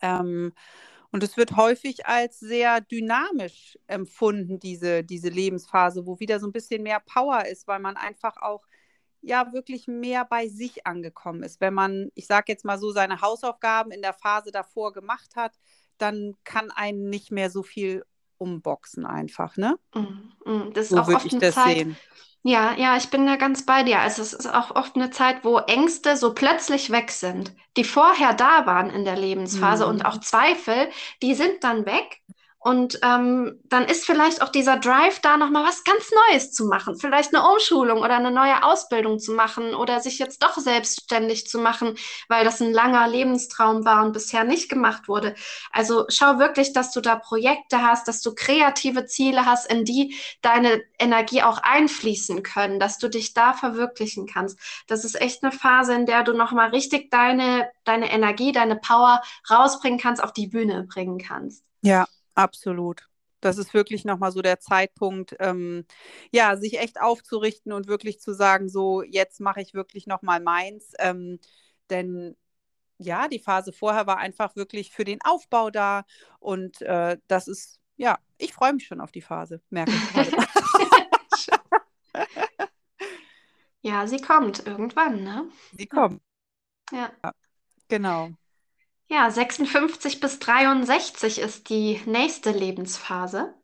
[0.00, 0.52] Ähm,
[1.12, 6.52] und es wird häufig als sehr dynamisch empfunden, diese, diese Lebensphase, wo wieder so ein
[6.52, 8.66] bisschen mehr Power ist, weil man einfach auch
[9.20, 11.60] ja wirklich mehr bei sich angekommen ist.
[11.60, 15.52] Wenn man, ich sage jetzt mal so, seine Hausaufgaben in der Phase davor gemacht hat,
[15.98, 18.04] dann kann einen nicht mehr so viel
[18.42, 19.78] umboxen einfach, ne?
[19.94, 22.00] Mm, mm, das ist So auch oft ich eine das Zeit, sehen.
[22.42, 24.00] ja, ja, ich bin da ganz bei dir.
[24.00, 28.34] Also es ist auch oft eine Zeit, wo Ängste so plötzlich weg sind, die vorher
[28.34, 30.20] da waren in der Lebensphase und auch Mhm.
[30.20, 30.90] Zweifel,
[31.22, 32.20] die sind dann weg.
[32.64, 36.96] Und ähm, dann ist vielleicht auch dieser Drive da, nochmal was ganz Neues zu machen.
[36.96, 41.58] Vielleicht eine Umschulung oder eine neue Ausbildung zu machen oder sich jetzt doch selbstständig zu
[41.58, 41.96] machen,
[42.28, 45.34] weil das ein langer Lebenstraum war und bisher nicht gemacht wurde.
[45.72, 50.14] Also schau wirklich, dass du da Projekte hast, dass du kreative Ziele hast, in die
[50.40, 54.56] deine Energie auch einfließen können, dass du dich da verwirklichen kannst.
[54.86, 59.20] Das ist echt eine Phase, in der du nochmal richtig deine, deine Energie, deine Power
[59.50, 61.64] rausbringen kannst, auf die Bühne bringen kannst.
[61.80, 63.08] Ja, absolut.
[63.40, 65.84] Das ist wirklich nochmal so der Zeitpunkt, ähm,
[66.30, 70.92] ja, sich echt aufzurichten und wirklich zu sagen, so, jetzt mache ich wirklich nochmal meins.
[71.00, 71.40] Ähm,
[71.90, 72.36] denn
[72.98, 76.04] ja, die Phase vorher war einfach wirklich für den Aufbau da.
[76.38, 80.32] Und äh, das ist, ja, ich freue mich schon auf die Phase, merke ich gerade.
[83.82, 85.48] Ja, sie kommt irgendwann, ne?
[85.72, 86.22] Sie kommt,
[86.92, 87.10] Ja.
[87.88, 88.32] genau.
[89.08, 93.54] Ja, 56 bis 63 ist die nächste Lebensphase.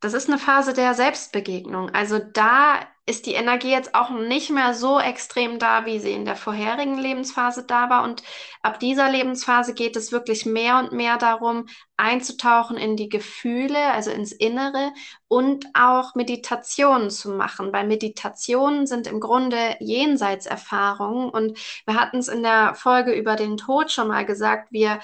[0.00, 1.90] Das ist eine Phase der Selbstbegegnung.
[1.90, 6.24] Also da ist die Energie jetzt auch nicht mehr so extrem da, wie sie in
[6.24, 8.04] der vorherigen Lebensphase da war.
[8.04, 8.22] Und
[8.62, 14.12] ab dieser Lebensphase geht es wirklich mehr und mehr darum, einzutauchen in die Gefühle, also
[14.12, 14.92] ins Innere
[15.26, 21.30] und auch Meditationen zu machen, weil Meditationen sind im Grunde Jenseitserfahrungen.
[21.30, 25.00] Und wir hatten es in der Folge über den Tod schon mal gesagt, wir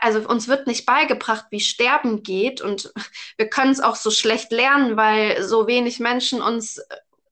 [0.00, 2.92] also uns wird nicht beigebracht, wie Sterben geht und
[3.36, 6.80] wir können es auch so schlecht lernen, weil so wenig Menschen uns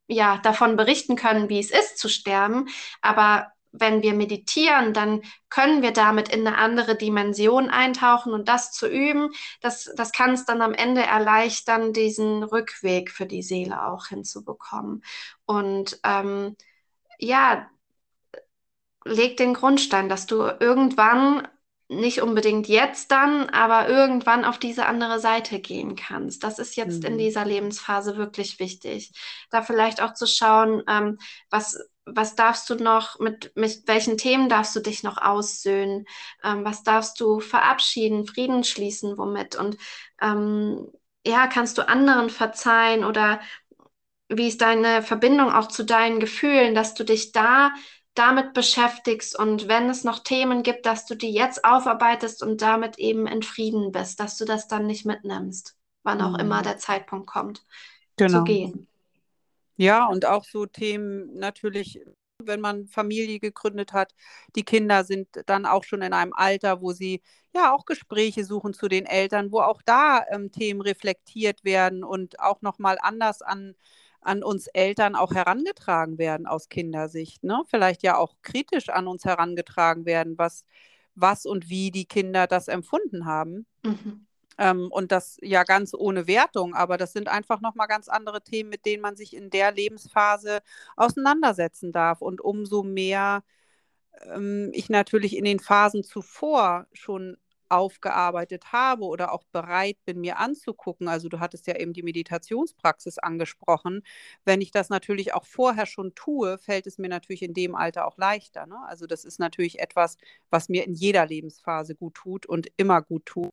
[0.06, 2.68] ja davon berichten können, wie es ist zu sterben.
[3.00, 8.72] Aber wenn wir meditieren, dann können wir damit in eine andere Dimension eintauchen und das
[8.72, 13.84] zu üben, das, das kann es dann am Ende erleichtern, diesen Rückweg für die Seele
[13.84, 15.02] auch hinzubekommen.
[15.44, 16.56] Und ähm,
[17.18, 17.68] ja,
[19.04, 21.46] leg den Grundstein, dass du irgendwann
[22.00, 26.44] nicht unbedingt jetzt dann, aber irgendwann auf diese andere Seite gehen kannst.
[26.44, 27.18] Das ist jetzt in Mhm.
[27.18, 29.12] dieser Lebensphase wirklich wichtig.
[29.50, 31.18] Da vielleicht auch zu schauen, ähm,
[31.50, 36.06] was, was darfst du noch, mit, mit welchen Themen darfst du dich noch aussöhnen?
[36.42, 39.56] Ähm, was darfst du verabschieden, Frieden schließen, womit?
[39.56, 39.76] Und
[40.20, 40.86] ähm,
[41.26, 43.40] ja, kannst du anderen verzeihen oder
[44.28, 47.72] wie ist deine Verbindung auch zu deinen Gefühlen, dass du dich da
[48.14, 52.98] damit beschäftigst und wenn es noch Themen gibt, dass du die jetzt aufarbeitest und damit
[52.98, 56.62] eben in Frieden bist, dass du das dann nicht mitnimmst, wann auch immer Mhm.
[56.62, 57.64] der Zeitpunkt kommt,
[58.26, 58.44] zu Genau.
[58.44, 58.88] gehen.
[59.76, 62.00] Ja, und auch so Themen natürlich,
[62.38, 64.14] wenn man Familie gegründet hat,
[64.56, 67.22] die Kinder sind dann auch schon in einem Alter, wo sie
[67.54, 72.38] ja auch Gespräche suchen zu den Eltern, wo auch da ähm, Themen reflektiert werden und
[72.40, 73.74] auch nochmal anders an,
[74.24, 77.62] an uns Eltern auch herangetragen werden aus Kindersicht, ne?
[77.68, 80.64] Vielleicht ja auch kritisch an uns herangetragen werden, was,
[81.14, 83.66] was und wie die Kinder das empfunden haben.
[83.84, 84.26] Mhm.
[84.56, 88.70] Ähm, und das ja ganz ohne Wertung, aber das sind einfach nochmal ganz andere Themen,
[88.70, 90.60] mit denen man sich in der Lebensphase
[90.96, 92.22] auseinandersetzen darf.
[92.22, 93.42] Und umso mehr
[94.22, 97.36] ähm, ich natürlich in den Phasen zuvor schon
[97.74, 101.08] aufgearbeitet habe oder auch bereit bin, mir anzugucken.
[101.08, 104.02] Also du hattest ja eben die Meditationspraxis angesprochen.
[104.44, 108.06] Wenn ich das natürlich auch vorher schon tue, fällt es mir natürlich in dem Alter
[108.06, 108.66] auch leichter.
[108.66, 108.76] Ne?
[108.88, 110.16] Also das ist natürlich etwas,
[110.50, 113.50] was mir in jeder Lebensphase gut tut und immer gut tut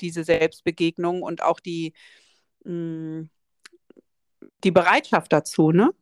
[0.00, 1.92] diese Selbstbegegnung und auch die,
[2.64, 3.28] mh,
[4.64, 5.92] die Bereitschaft dazu, ne?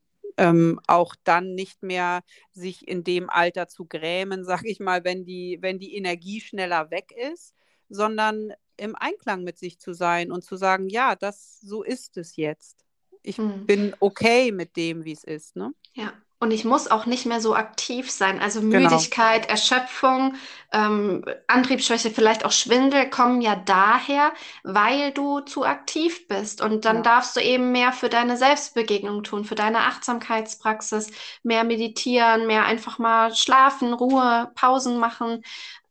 [0.40, 2.22] Ähm, auch dann nicht mehr
[2.52, 6.90] sich in dem Alter zu grämen, sag ich mal, wenn die, wenn die Energie schneller
[6.90, 7.54] weg ist,
[7.90, 12.36] sondern im Einklang mit sich zu sein und zu sagen, ja, das so ist es
[12.36, 12.86] jetzt.
[13.22, 13.66] Ich Mhm.
[13.66, 15.74] bin okay mit dem, wie es ist, ne?
[15.94, 18.40] Ja, Und ich muss auch nicht mehr so aktiv sein.
[18.40, 18.90] Also Genau.
[18.90, 20.36] Müdigkeit, Erschöpfung,
[20.72, 24.32] ähm, Antriebsschwäche, vielleicht auch Schwindel kommen ja daher,
[24.64, 26.62] weil du zu aktiv bist.
[26.62, 27.02] Und dann Ja.
[27.02, 31.10] darfst du eben mehr für deine Selbstbegegnung tun, für deine Achtsamkeitspraxis,
[31.42, 35.42] mehr meditieren, mehr einfach mal schlafen, Ruhe, Pausen machen.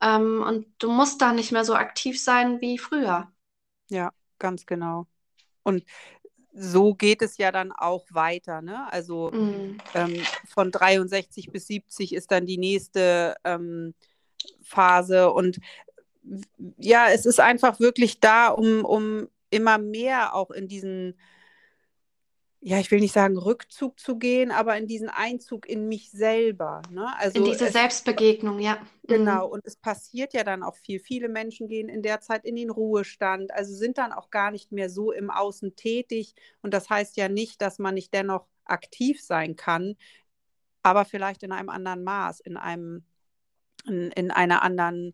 [0.02, 3.32] Ähm, und du musst da nicht mehr so aktiv sein wie früher.
[3.90, 5.08] Ja, ganz genau.
[5.64, 5.86] Und
[6.60, 8.62] so geht es ja dann auch weiter.
[8.62, 8.92] Ne?
[8.92, 9.78] Also Mm.
[9.94, 13.94] ähm, von 63 bis 70 ist dann die nächste ähm,
[14.62, 15.32] Phase.
[15.32, 15.60] Und
[16.78, 21.18] ja, es ist einfach wirklich da, um, um immer mehr auch in diesen,
[22.62, 26.82] ja, ich will nicht sagen Rückzug zu gehen, aber in diesen Einzug in mich selber.
[26.92, 27.08] Ne?
[27.34, 28.78] In Also diese es, Selbstbegegnung, ja.
[29.08, 29.50] Genau, Mm.
[29.50, 31.00] und es passiert ja dann auch viel.
[31.00, 34.72] Viele Menschen gehen in der Zeit in den Ruhestand, also sind dann auch gar nicht
[34.72, 36.36] mehr so im Außen tätig.
[36.62, 39.96] Und das heißt ja nicht, dass man nicht dennoch aktiv sein kann,
[40.84, 43.06] aber vielleicht in einem anderen Maß, in einem,
[43.86, 45.14] in, in einer anderen,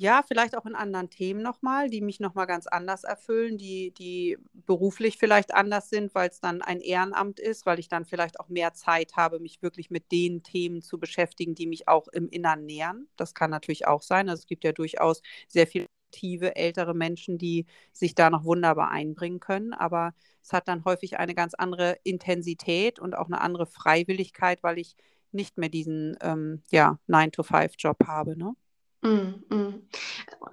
[0.00, 4.38] ja, vielleicht auch in anderen Themen nochmal, die mich nochmal ganz anders erfüllen, die, die
[4.54, 8.48] beruflich vielleicht anders sind, weil es dann ein Ehrenamt ist, weil ich dann vielleicht auch
[8.48, 12.64] mehr Zeit habe, mich wirklich mit den Themen zu beschäftigen, die mich auch im Innern
[12.64, 13.08] nähern.
[13.16, 14.30] Das kann natürlich auch sein.
[14.30, 18.90] Also es gibt ja durchaus sehr viele aktive ältere Menschen, die sich da noch wunderbar
[18.90, 23.66] einbringen können, aber es hat dann häufig eine ganz andere Intensität und auch eine andere
[23.66, 24.96] Freiwilligkeit, weil ich
[25.30, 28.36] nicht mehr diesen ähm, ja, 9-to-5-Job habe.
[28.38, 28.54] Ne?
[29.02, 29.88] Mm, mm.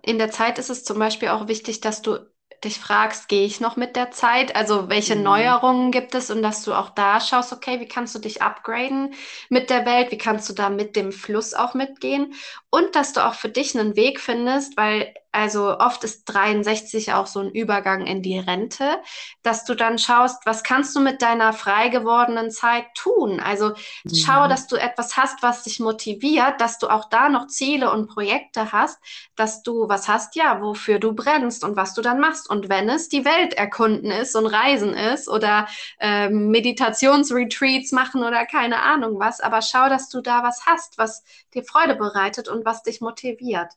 [0.04, 2.20] In der Zeit ist es zum Beispiel auch wichtig, dass du
[2.64, 4.56] dich fragst, gehe ich noch mit der Zeit?
[4.56, 5.24] Also welche Mhm.
[5.24, 9.14] Neuerungen gibt es und dass du auch da schaust, okay, wie kannst du dich upgraden
[9.50, 10.12] mit der Welt?
[10.12, 12.34] Wie kannst du da mit dem Fluss auch mitgehen?
[12.72, 17.28] Und dass du auch für dich einen Weg findest, weil also oft ist 63 auch
[17.28, 19.00] so ein Übergang in die Rente,
[19.44, 23.40] dass du dann schaust, was kannst du mit deiner frei gewordenen Zeit tun?
[23.40, 23.74] Also
[24.12, 24.50] schau, Mhm.
[24.50, 28.72] dass du etwas hast, was dich motiviert, dass du auch da noch Ziele und Projekte
[28.72, 29.00] hast,
[29.36, 32.50] dass du was hast, ja, wofür du brennst und was du dann machst.
[32.50, 35.68] Und wenn es die Welt erkunden ist und Reisen ist oder
[36.00, 41.24] ähm, Meditationsretreats machen oder keine Ahnung was, aber schau, dass du da was hast, was
[41.54, 43.72] dir Freude bereitet und was dich motiviert.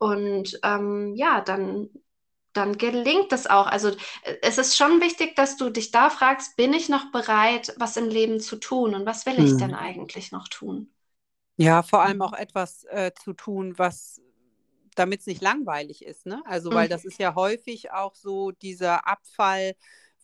[0.00, 1.90] Und ähm, ja, dann,
[2.54, 3.68] dann gelingt es auch.
[3.68, 3.90] Also
[4.24, 7.96] äh, es ist schon wichtig, dass du dich da fragst, bin ich noch bereit, was
[7.98, 9.76] im Leben zu tun und was will ich denn Mhm.
[9.76, 10.92] eigentlich noch tun?
[11.56, 12.34] Ja, vor allem auch Mhm.
[12.34, 14.20] etwas äh, zu tun, was,
[14.94, 16.42] damit es nicht langweilig ist, ne?
[16.46, 16.90] Also, weil Mhm.
[16.90, 19.74] das ist ja häufig auch so dieser Abfall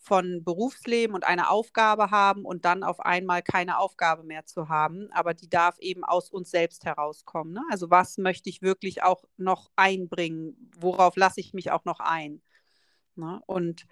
[0.06, 5.08] von Berufsleben und eine Aufgabe haben und dann auf einmal keine Aufgabe mehr zu haben,
[5.12, 7.62] aber die darf eben aus uns selbst herauskommen, ne?
[7.70, 10.70] Also, was möchte ich wirklich auch noch einbringen?
[10.78, 12.42] Worauf lasse ich mich auch noch ein?
[13.16, 13.40] Ne?
[13.46, 13.86] Und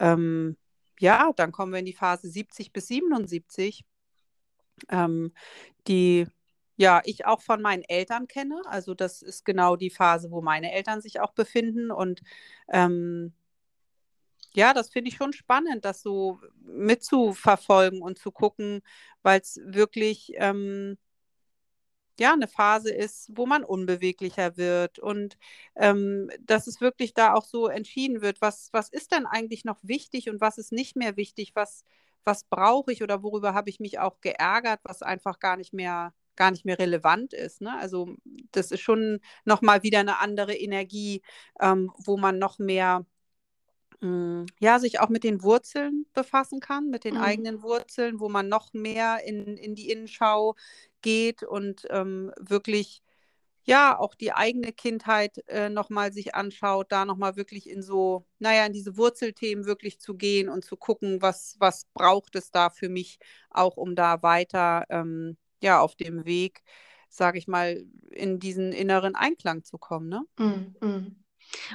[0.00, 0.56] ähm,
[1.00, 3.84] ja, dann kommen wir in die Phase 70 bis 77
[4.88, 5.32] ähm,
[5.88, 6.26] die
[6.76, 8.62] ja ich auch von meinen Eltern kenne.
[8.66, 11.90] Also das ist genau die Phase, wo meine Eltern sich auch befinden.
[11.90, 12.22] Und
[12.68, 13.34] ähm,
[14.54, 18.82] ja, das finde ich schon spannend, das so mitzuverfolgen und zu gucken,
[19.22, 20.98] weil es wirklich ähm,
[22.20, 25.38] ja eine Phase ist, wo man unbeweglicher wird und
[25.76, 29.78] ähm, dass es wirklich da auch so entschieden wird, was, was ist denn eigentlich noch
[29.82, 31.84] wichtig und was ist nicht mehr wichtig, was,
[32.24, 36.12] was brauche ich oder worüber habe ich mich auch geärgert, was einfach gar nicht mehr,
[36.36, 37.62] gar nicht mehr relevant ist.
[37.62, 37.76] Ne?
[37.78, 38.14] Also
[38.52, 41.22] das ist schon nochmal wieder eine andere Energie,
[41.60, 43.06] ähm, wo man noch mehr
[44.60, 47.20] ja, sich auch mit den Wurzeln befassen kann, mit den Mhm.
[47.22, 50.54] eigenen Wurzeln, wo man noch mehr in, in die Innenschau
[51.02, 53.02] geht und ähm, wirklich
[53.64, 58.66] ja auch die eigene Kindheit äh, nochmal sich anschaut, da nochmal wirklich in so, naja,
[58.66, 62.88] in diese Wurzelthemen wirklich zu gehen und zu gucken, was, was braucht es da für
[62.88, 63.18] mich
[63.50, 66.62] auch, um da weiter ähm, ja auf dem Weg,
[67.10, 70.24] sage ich mal, in diesen inneren Einklang zu kommen, ne?
[70.38, 71.19] Mm, mm.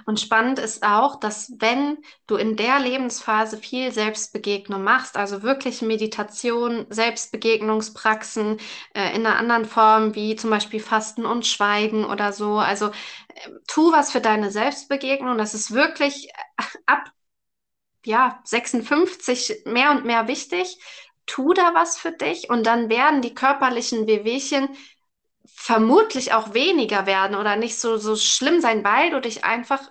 [0.05, 5.81] Und spannend ist auch, dass wenn du in der Lebensphase viel Selbstbegegnung machst, also wirklich
[5.81, 8.57] Meditation, Selbstbegegnungspraxen
[8.93, 13.49] äh, in einer anderen Form, wie zum Beispiel Fasten und Schweigen oder so, also äh,
[13.67, 15.37] tu was für deine Selbstbegegnung.
[15.37, 17.11] Das ist wirklich äh, ab
[18.05, 20.77] ja, 56 mehr und mehr wichtig.
[21.25, 24.69] Tu da was für dich und dann werden die körperlichen Wehwehchen
[25.53, 29.81] vermutlich auch weniger werden oder nicht so, so schlimm sein, weil du dich einfach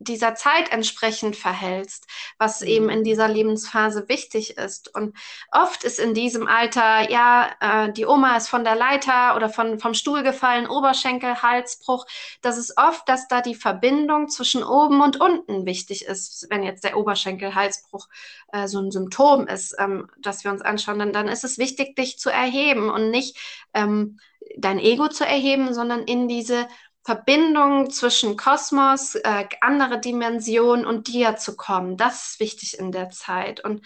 [0.00, 2.06] dieser Zeit entsprechend verhältst,
[2.38, 2.66] was mhm.
[2.66, 4.92] eben in dieser Lebensphase wichtig ist.
[4.94, 5.14] Und
[5.52, 9.78] oft ist in diesem Alter, ja, äh, die Oma ist von der Leiter oder von,
[9.78, 12.06] vom Stuhl gefallen, Oberschenkel, Halsbruch.
[12.40, 16.82] Das ist oft, dass da die Verbindung zwischen oben und unten wichtig ist, wenn jetzt
[16.82, 18.08] der Oberschenkel, Halsbruch
[18.52, 21.94] äh, so ein Symptom ist, ähm, das wir uns anschauen, dann, dann ist es wichtig,
[21.94, 23.36] dich zu erheben und nicht
[23.74, 24.18] ähm,
[24.56, 26.66] dein Ego zu erheben, sondern in diese
[27.02, 31.96] Verbindung zwischen Kosmos, äh, andere Dimensionen und dir zu kommen.
[31.96, 33.64] Das ist wichtig in der Zeit.
[33.64, 33.84] Und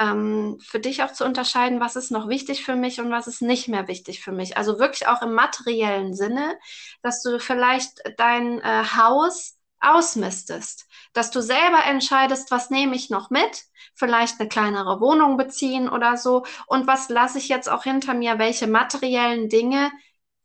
[0.00, 3.40] ähm, für dich auch zu unterscheiden, was ist noch wichtig für mich und was ist
[3.40, 4.56] nicht mehr wichtig für mich.
[4.56, 6.58] Also wirklich auch im materiellen Sinne,
[7.02, 13.30] dass du vielleicht dein äh, Haus ausmistest, dass du selber entscheidest, was nehme ich noch
[13.30, 13.64] mit,
[13.94, 18.38] vielleicht eine kleinere Wohnung beziehen oder so und was lasse ich jetzt auch hinter mir,
[18.38, 19.92] welche materiellen Dinge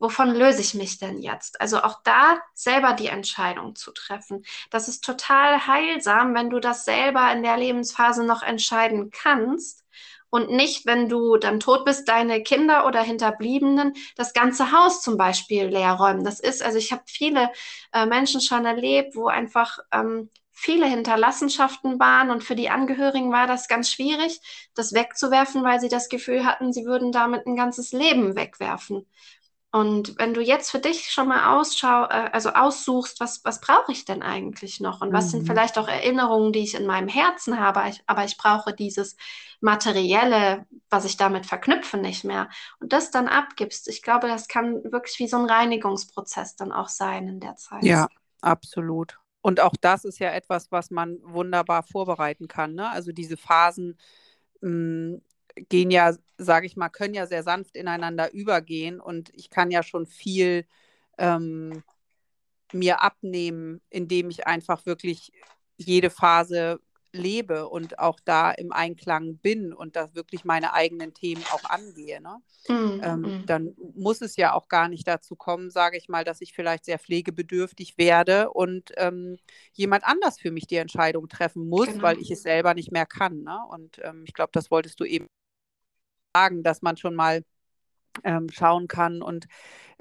[0.02, 1.62] wovon löse ich mich denn jetzt?
[1.62, 4.44] Also auch da selber die Entscheidung zu treffen.
[4.72, 9.86] Das ist total heilsam, wenn du das selber in der Lebensphase noch entscheiden kannst
[10.32, 15.18] und nicht, wenn du dann tot bist, deine Kinder oder Hinterbliebenen das ganze Haus zum
[15.18, 16.24] Beispiel leer räumen.
[16.24, 17.52] Das ist, also ich habe viele
[17.94, 23.46] äh, Menschen schon erlebt, wo einfach ähm, viele Hinterlassenschaften waren und für die Angehörigen war
[23.46, 24.40] das ganz schwierig,
[24.74, 29.06] das wegzuwerfen, weil sie das Gefühl hatten, sie würden damit ein ganzes Leben wegwerfen.
[29.74, 33.94] Und wenn du jetzt für dich schon mal ausschau, äh, also aussuchst, was, was brauche
[33.94, 35.00] ich denn eigentlich noch?
[35.00, 35.30] Und was mhm.
[35.30, 39.16] sind vielleicht auch Erinnerungen, die ich in meinem Herzen habe, ich, aber ich brauche dieses
[39.62, 42.50] Materielle, was ich damit verknüpfe, nicht mehr.
[42.82, 43.88] Und das dann abgibst.
[43.88, 47.84] Ich glaube, das kann wirklich wie so ein Reinigungsprozess dann auch sein in der Zeit.
[47.84, 48.08] Ja,
[48.42, 49.20] absolut.
[49.40, 52.76] Und auch das ist ja etwas, was man wunderbar vorbereiten kann.
[52.76, 52.90] Ne?
[52.90, 53.98] Also diese Phasen,
[54.60, 55.22] mh, hm,
[55.56, 59.84] gehen ja, sage ich mal, können ja sehr sanft ineinander übergehen und ich kann ja
[59.84, 60.66] schon viel
[61.18, 61.84] ähm,
[62.74, 65.32] mir abnehmen, indem ich einfach wirklich
[65.78, 66.80] jede Phase
[67.14, 72.22] lebe und auch da im Einklang bin und da wirklich meine eigenen Themen auch angehe.
[72.22, 72.38] Ne?
[72.68, 73.46] Mm, ähm, mm.
[73.48, 76.86] Dann muss es ja auch gar nicht dazu kommen, sage ich mal, dass ich vielleicht
[76.86, 79.38] sehr pflegebedürftig werde und ähm,
[79.74, 82.04] jemand anders für mich die Entscheidung treffen muss, genau.
[82.04, 83.44] weil ich es selber nicht mehr kann.
[83.44, 83.60] Ne?
[83.70, 85.28] Und ähm, ich glaube, das wolltest du eben
[86.34, 87.44] sagen, dass man schon mal
[88.24, 89.22] ähm, schauen kann.
[89.22, 89.48] Und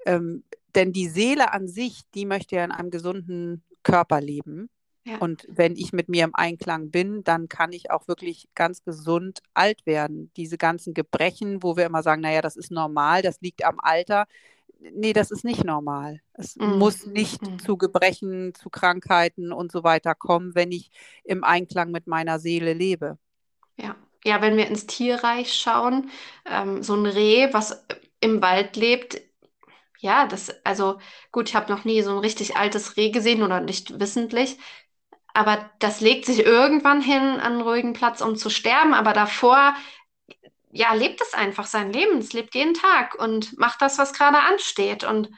[0.07, 4.68] ähm, denn die Seele an sich, die möchte ja in einem gesunden Körper leben.
[5.05, 5.18] Ja.
[5.18, 9.41] Und wenn ich mit mir im Einklang bin, dann kann ich auch wirklich ganz gesund
[9.55, 10.31] alt werden.
[10.37, 14.26] Diese ganzen Gebrechen, wo wir immer sagen, naja, das ist normal, das liegt am Alter.
[14.78, 16.20] Nee, das ist nicht normal.
[16.35, 16.78] Es mm.
[16.78, 17.59] muss nicht mm.
[17.59, 20.91] zu Gebrechen, zu Krankheiten und so weiter kommen, wenn ich
[21.24, 23.18] im Einklang mit meiner Seele lebe.
[23.78, 26.11] Ja, ja, wenn wir ins Tierreich schauen,
[26.47, 27.85] ähm, so ein Reh, was
[28.21, 29.21] im Wald lebt,
[30.01, 30.99] ja, das, also
[31.33, 34.59] gut, ich habe noch nie so ein richtig altes Reh gesehen oder nicht wissentlich,
[35.35, 39.75] aber das legt sich irgendwann hin an einen ruhigen Platz, um zu sterben, aber davor,
[40.73, 44.39] ja, lebt es einfach sein Leben, es lebt jeden Tag und macht das, was gerade
[44.39, 45.05] ansteht.
[45.05, 45.29] Und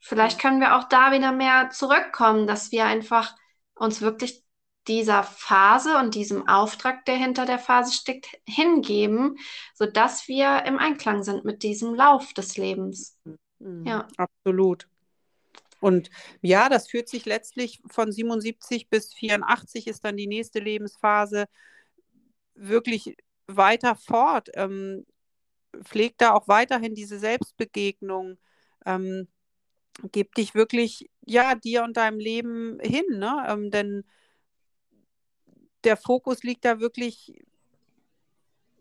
[0.00, 3.34] vielleicht können wir auch da wieder mehr zurückkommen, dass wir einfach
[3.74, 4.42] uns wirklich
[4.88, 9.36] dieser Phase und diesem Auftrag, der hinter der Phase steckt, hingeben,
[9.74, 13.18] sodass wir im Einklang sind mit diesem Lauf des Lebens.
[13.58, 14.08] Mhm, ja.
[14.16, 14.88] Absolut.
[15.80, 16.10] Und
[16.42, 21.46] ja, das führt sich letztlich von 77 bis 84 ist dann die nächste Lebensphase
[22.54, 23.16] wirklich
[23.46, 24.50] weiter fort.
[24.54, 25.06] Ähm,
[25.82, 28.38] pflegt da auch weiterhin diese Selbstbegegnung.
[28.84, 29.28] Ähm,
[30.12, 33.44] gib dich wirklich, ja, dir und deinem Leben hin, ne?
[33.48, 34.04] Ähm, denn
[35.84, 37.42] der Fokus liegt da wirklich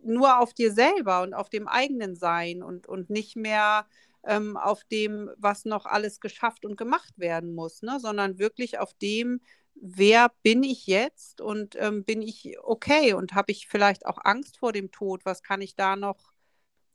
[0.03, 3.85] nur auf dir selber und auf dem eigenen Sein und, und nicht mehr
[4.23, 7.99] ähm, auf dem, was noch alles geschafft und gemacht werden muss, ne?
[7.99, 9.41] sondern wirklich auf dem,
[9.75, 14.57] wer bin ich jetzt und ähm, bin ich okay und habe ich vielleicht auch Angst
[14.57, 15.25] vor dem Tod?
[15.25, 16.31] Was kann ich da noch,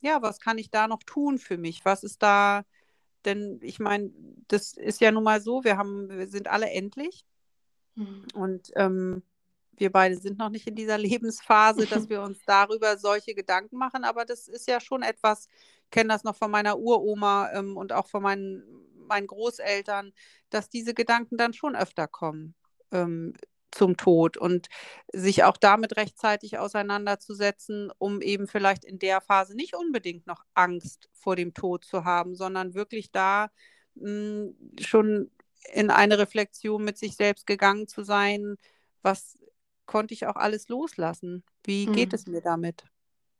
[0.01, 1.83] ja, was kann ich da noch tun für mich?
[1.83, 2.63] Was ist da,
[3.25, 4.11] denn ich meine,
[4.47, 7.25] das ist ja nun mal so, wir haben, wir sind alle endlich.
[7.95, 8.25] Mhm.
[8.35, 9.23] Und ähm,
[9.77, 14.03] wir beide sind noch nicht in dieser Lebensphase, dass wir uns darüber solche Gedanken machen,
[14.03, 15.47] aber das ist ja schon etwas,
[15.85, 18.63] ich kenne das noch von meiner Uroma ähm, und auch von meinen,
[19.07, 20.13] meinen Großeltern,
[20.49, 22.55] dass diese Gedanken dann schon öfter kommen
[22.91, 23.33] ähm,
[23.71, 24.67] zum Tod und
[25.11, 31.09] sich auch damit rechtzeitig auseinanderzusetzen, um eben vielleicht in der Phase nicht unbedingt noch Angst
[31.13, 33.49] vor dem Tod zu haben, sondern wirklich da
[33.95, 35.31] mh, hm, schon
[35.73, 38.55] in eine Reflexion mit sich selbst gegangen zu sein,
[39.01, 39.37] was
[39.85, 41.43] konnte ich auch alles loslassen.
[41.63, 42.15] Wie geht mhm.
[42.15, 42.83] es mir damit?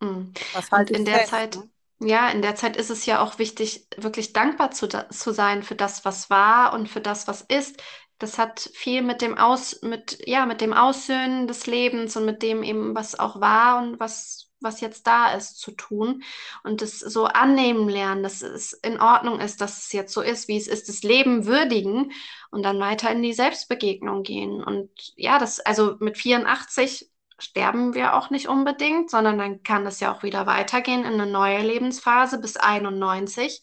[0.01, 0.33] Mhm.
[0.53, 1.69] Was halt in der fest, Zeit, ne?
[1.99, 5.75] ja, in der Zeit ist es ja auch wichtig, wirklich dankbar zu, zu sein für
[5.75, 7.81] das, was war und für das, was ist.
[8.17, 12.41] Das hat viel mit dem Aus, mit, ja, mit dem Aussöhnen des Lebens und mit
[12.41, 16.23] dem eben, was auch war und was, was jetzt da ist, zu tun.
[16.63, 20.47] Und das so annehmen lernen, dass es in Ordnung ist, dass es jetzt so ist,
[20.47, 22.11] wie es ist, das Leben würdigen
[22.51, 24.63] und dann weiter in die Selbstbegegnung gehen.
[24.63, 29.99] Und ja, das, also mit 84 sterben wir auch nicht unbedingt, sondern dann kann es
[29.99, 33.61] ja auch wieder weitergehen in eine neue Lebensphase bis 91.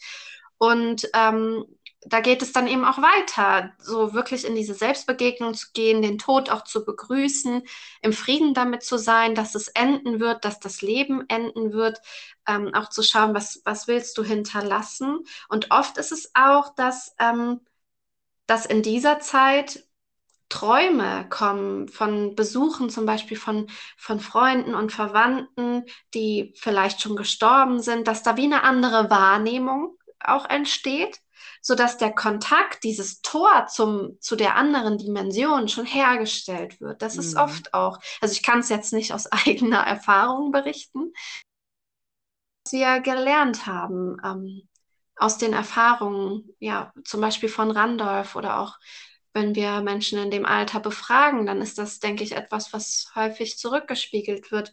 [0.59, 1.65] Und ähm,
[2.05, 6.19] da geht es dann eben auch weiter, so wirklich in diese Selbstbegegnung zu gehen, den
[6.19, 7.63] Tod auch zu begrüßen,
[8.03, 12.01] im Frieden damit zu sein, dass es enden wird, dass das Leben enden wird,
[12.47, 15.21] ähm, auch zu schauen, was, was willst du hinterlassen.
[15.49, 17.61] Und oft ist es auch, dass, ähm,
[18.47, 19.85] dass in dieser Zeit
[20.49, 25.85] Träume kommen von Besuchen, zum Beispiel von, von Freunden und Verwandten,
[26.15, 29.97] die vielleicht schon gestorben sind, dass da wie eine andere Wahrnehmung
[30.29, 31.21] auch entsteht,
[31.61, 37.03] so dass der Kontakt, dieses Tor zum, zu der anderen Dimension schon hergestellt wird.
[37.03, 37.21] Das mhm.
[37.21, 41.13] ist oft auch, also ich kann es jetzt nicht aus eigener Erfahrung berichten,
[42.65, 44.69] was wir gelernt haben ähm,
[45.17, 48.79] aus den Erfahrungen, ja, zum Beispiel von Randolph oder auch
[49.35, 53.57] wenn wir Menschen in dem Alter befragen, dann ist das, denke ich, etwas, was häufig
[53.57, 54.73] zurückgespiegelt wird,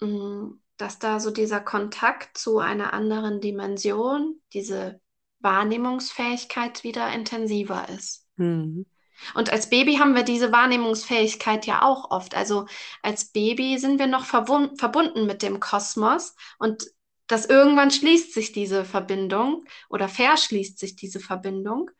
[0.00, 5.00] mm, dass da so dieser Kontakt zu einer anderen Dimension, diese
[5.40, 8.26] Wahrnehmungsfähigkeit wieder intensiver ist.
[8.36, 8.86] Mhm.
[9.34, 12.34] Und als Baby haben wir diese Wahrnehmungsfähigkeit ja auch oft.
[12.34, 12.66] Also
[13.02, 16.86] als Baby sind wir noch verbunden mit dem Kosmos und
[17.26, 21.90] das irgendwann schließt sich diese Verbindung oder verschließt sich diese Verbindung.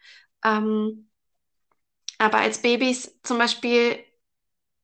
[0.45, 1.11] Ähm,
[2.19, 3.99] aber als Babys zum Beispiel,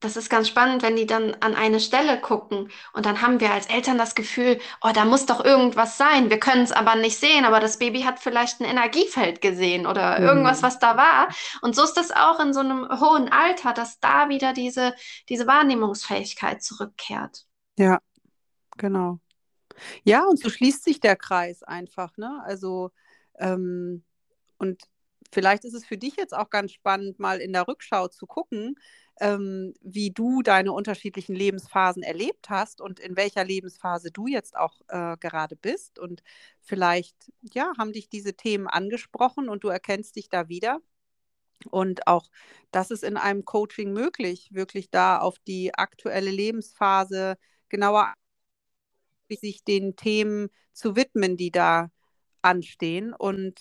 [0.04, 3.52] das ist ganz spannend, wenn die dann an eine Stelle gucken und dann haben wir
[3.52, 6.30] als Eltern das Gefühl, oh, da muss doch irgendwas sein.
[6.30, 10.18] Wir können es aber nicht sehen, aber das Baby hat vielleicht ein Energiefeld gesehen oder
[10.18, 10.26] mhm.
[10.26, 11.28] irgendwas, was da war.
[11.62, 14.94] Und so ist das auch in so einem hohen Alter, dass da wieder diese,
[15.28, 17.46] diese Wahrnehmungsfähigkeit zurückkehrt.
[17.76, 17.98] Ja,
[18.76, 19.18] genau.
[20.04, 22.42] Ja, und so schließt sich der Kreis einfach, ne?
[22.44, 22.90] Also,
[23.38, 24.04] ähm,
[24.58, 24.82] und
[25.34, 28.76] Vielleicht ist es für dich jetzt auch ganz spannend, mal in der Rückschau zu gucken,
[29.20, 34.80] ähm, wie du deine unterschiedlichen Lebensphasen erlebt hast und in welcher Lebensphase du jetzt auch
[34.86, 35.98] äh, gerade bist.
[35.98, 36.22] Und
[36.60, 40.80] vielleicht, ja, haben dich diese Themen angesprochen und du erkennst dich da wieder.
[41.70, 42.30] Und auch
[42.70, 48.14] das ist in einem Coaching möglich, wirklich da auf die aktuelle Lebensphase genauer
[49.30, 51.90] sich den Themen zu widmen, die da
[52.42, 53.12] anstehen.
[53.12, 53.60] Und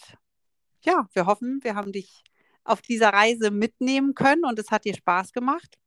[0.85, 2.23] ja, wir hoffen, wir haben dich
[2.63, 5.77] auf dieser Reise mitnehmen können und es hat dir Spaß gemacht.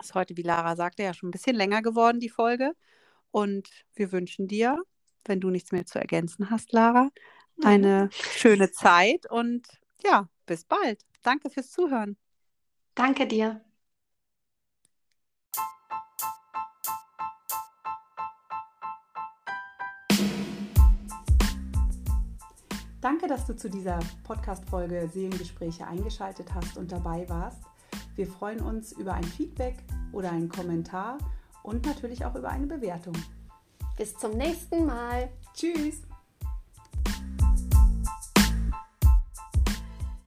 [0.00, 2.72] Ist heute, wie Lara sagte, ja schon ein bisschen länger geworden, die Folge.
[3.30, 4.78] Und wir wünschen dir,
[5.24, 7.10] wenn du nichts mehr zu ergänzen hast, Lara,
[7.62, 8.10] eine mhm.
[8.12, 9.68] schöne Zeit und
[10.02, 11.04] ja, bis bald.
[11.22, 12.16] Danke fürs Zuhören.
[12.94, 13.60] Danke dir.
[23.00, 27.62] Danke, dass du zu dieser Podcast-Folge Seelengespräche eingeschaltet hast und dabei warst.
[28.14, 29.76] Wir freuen uns über ein Feedback
[30.12, 31.16] oder einen Kommentar
[31.62, 33.14] und natürlich auch über eine Bewertung.
[33.96, 35.30] Bis zum nächsten Mal.
[35.54, 36.09] Tschüss.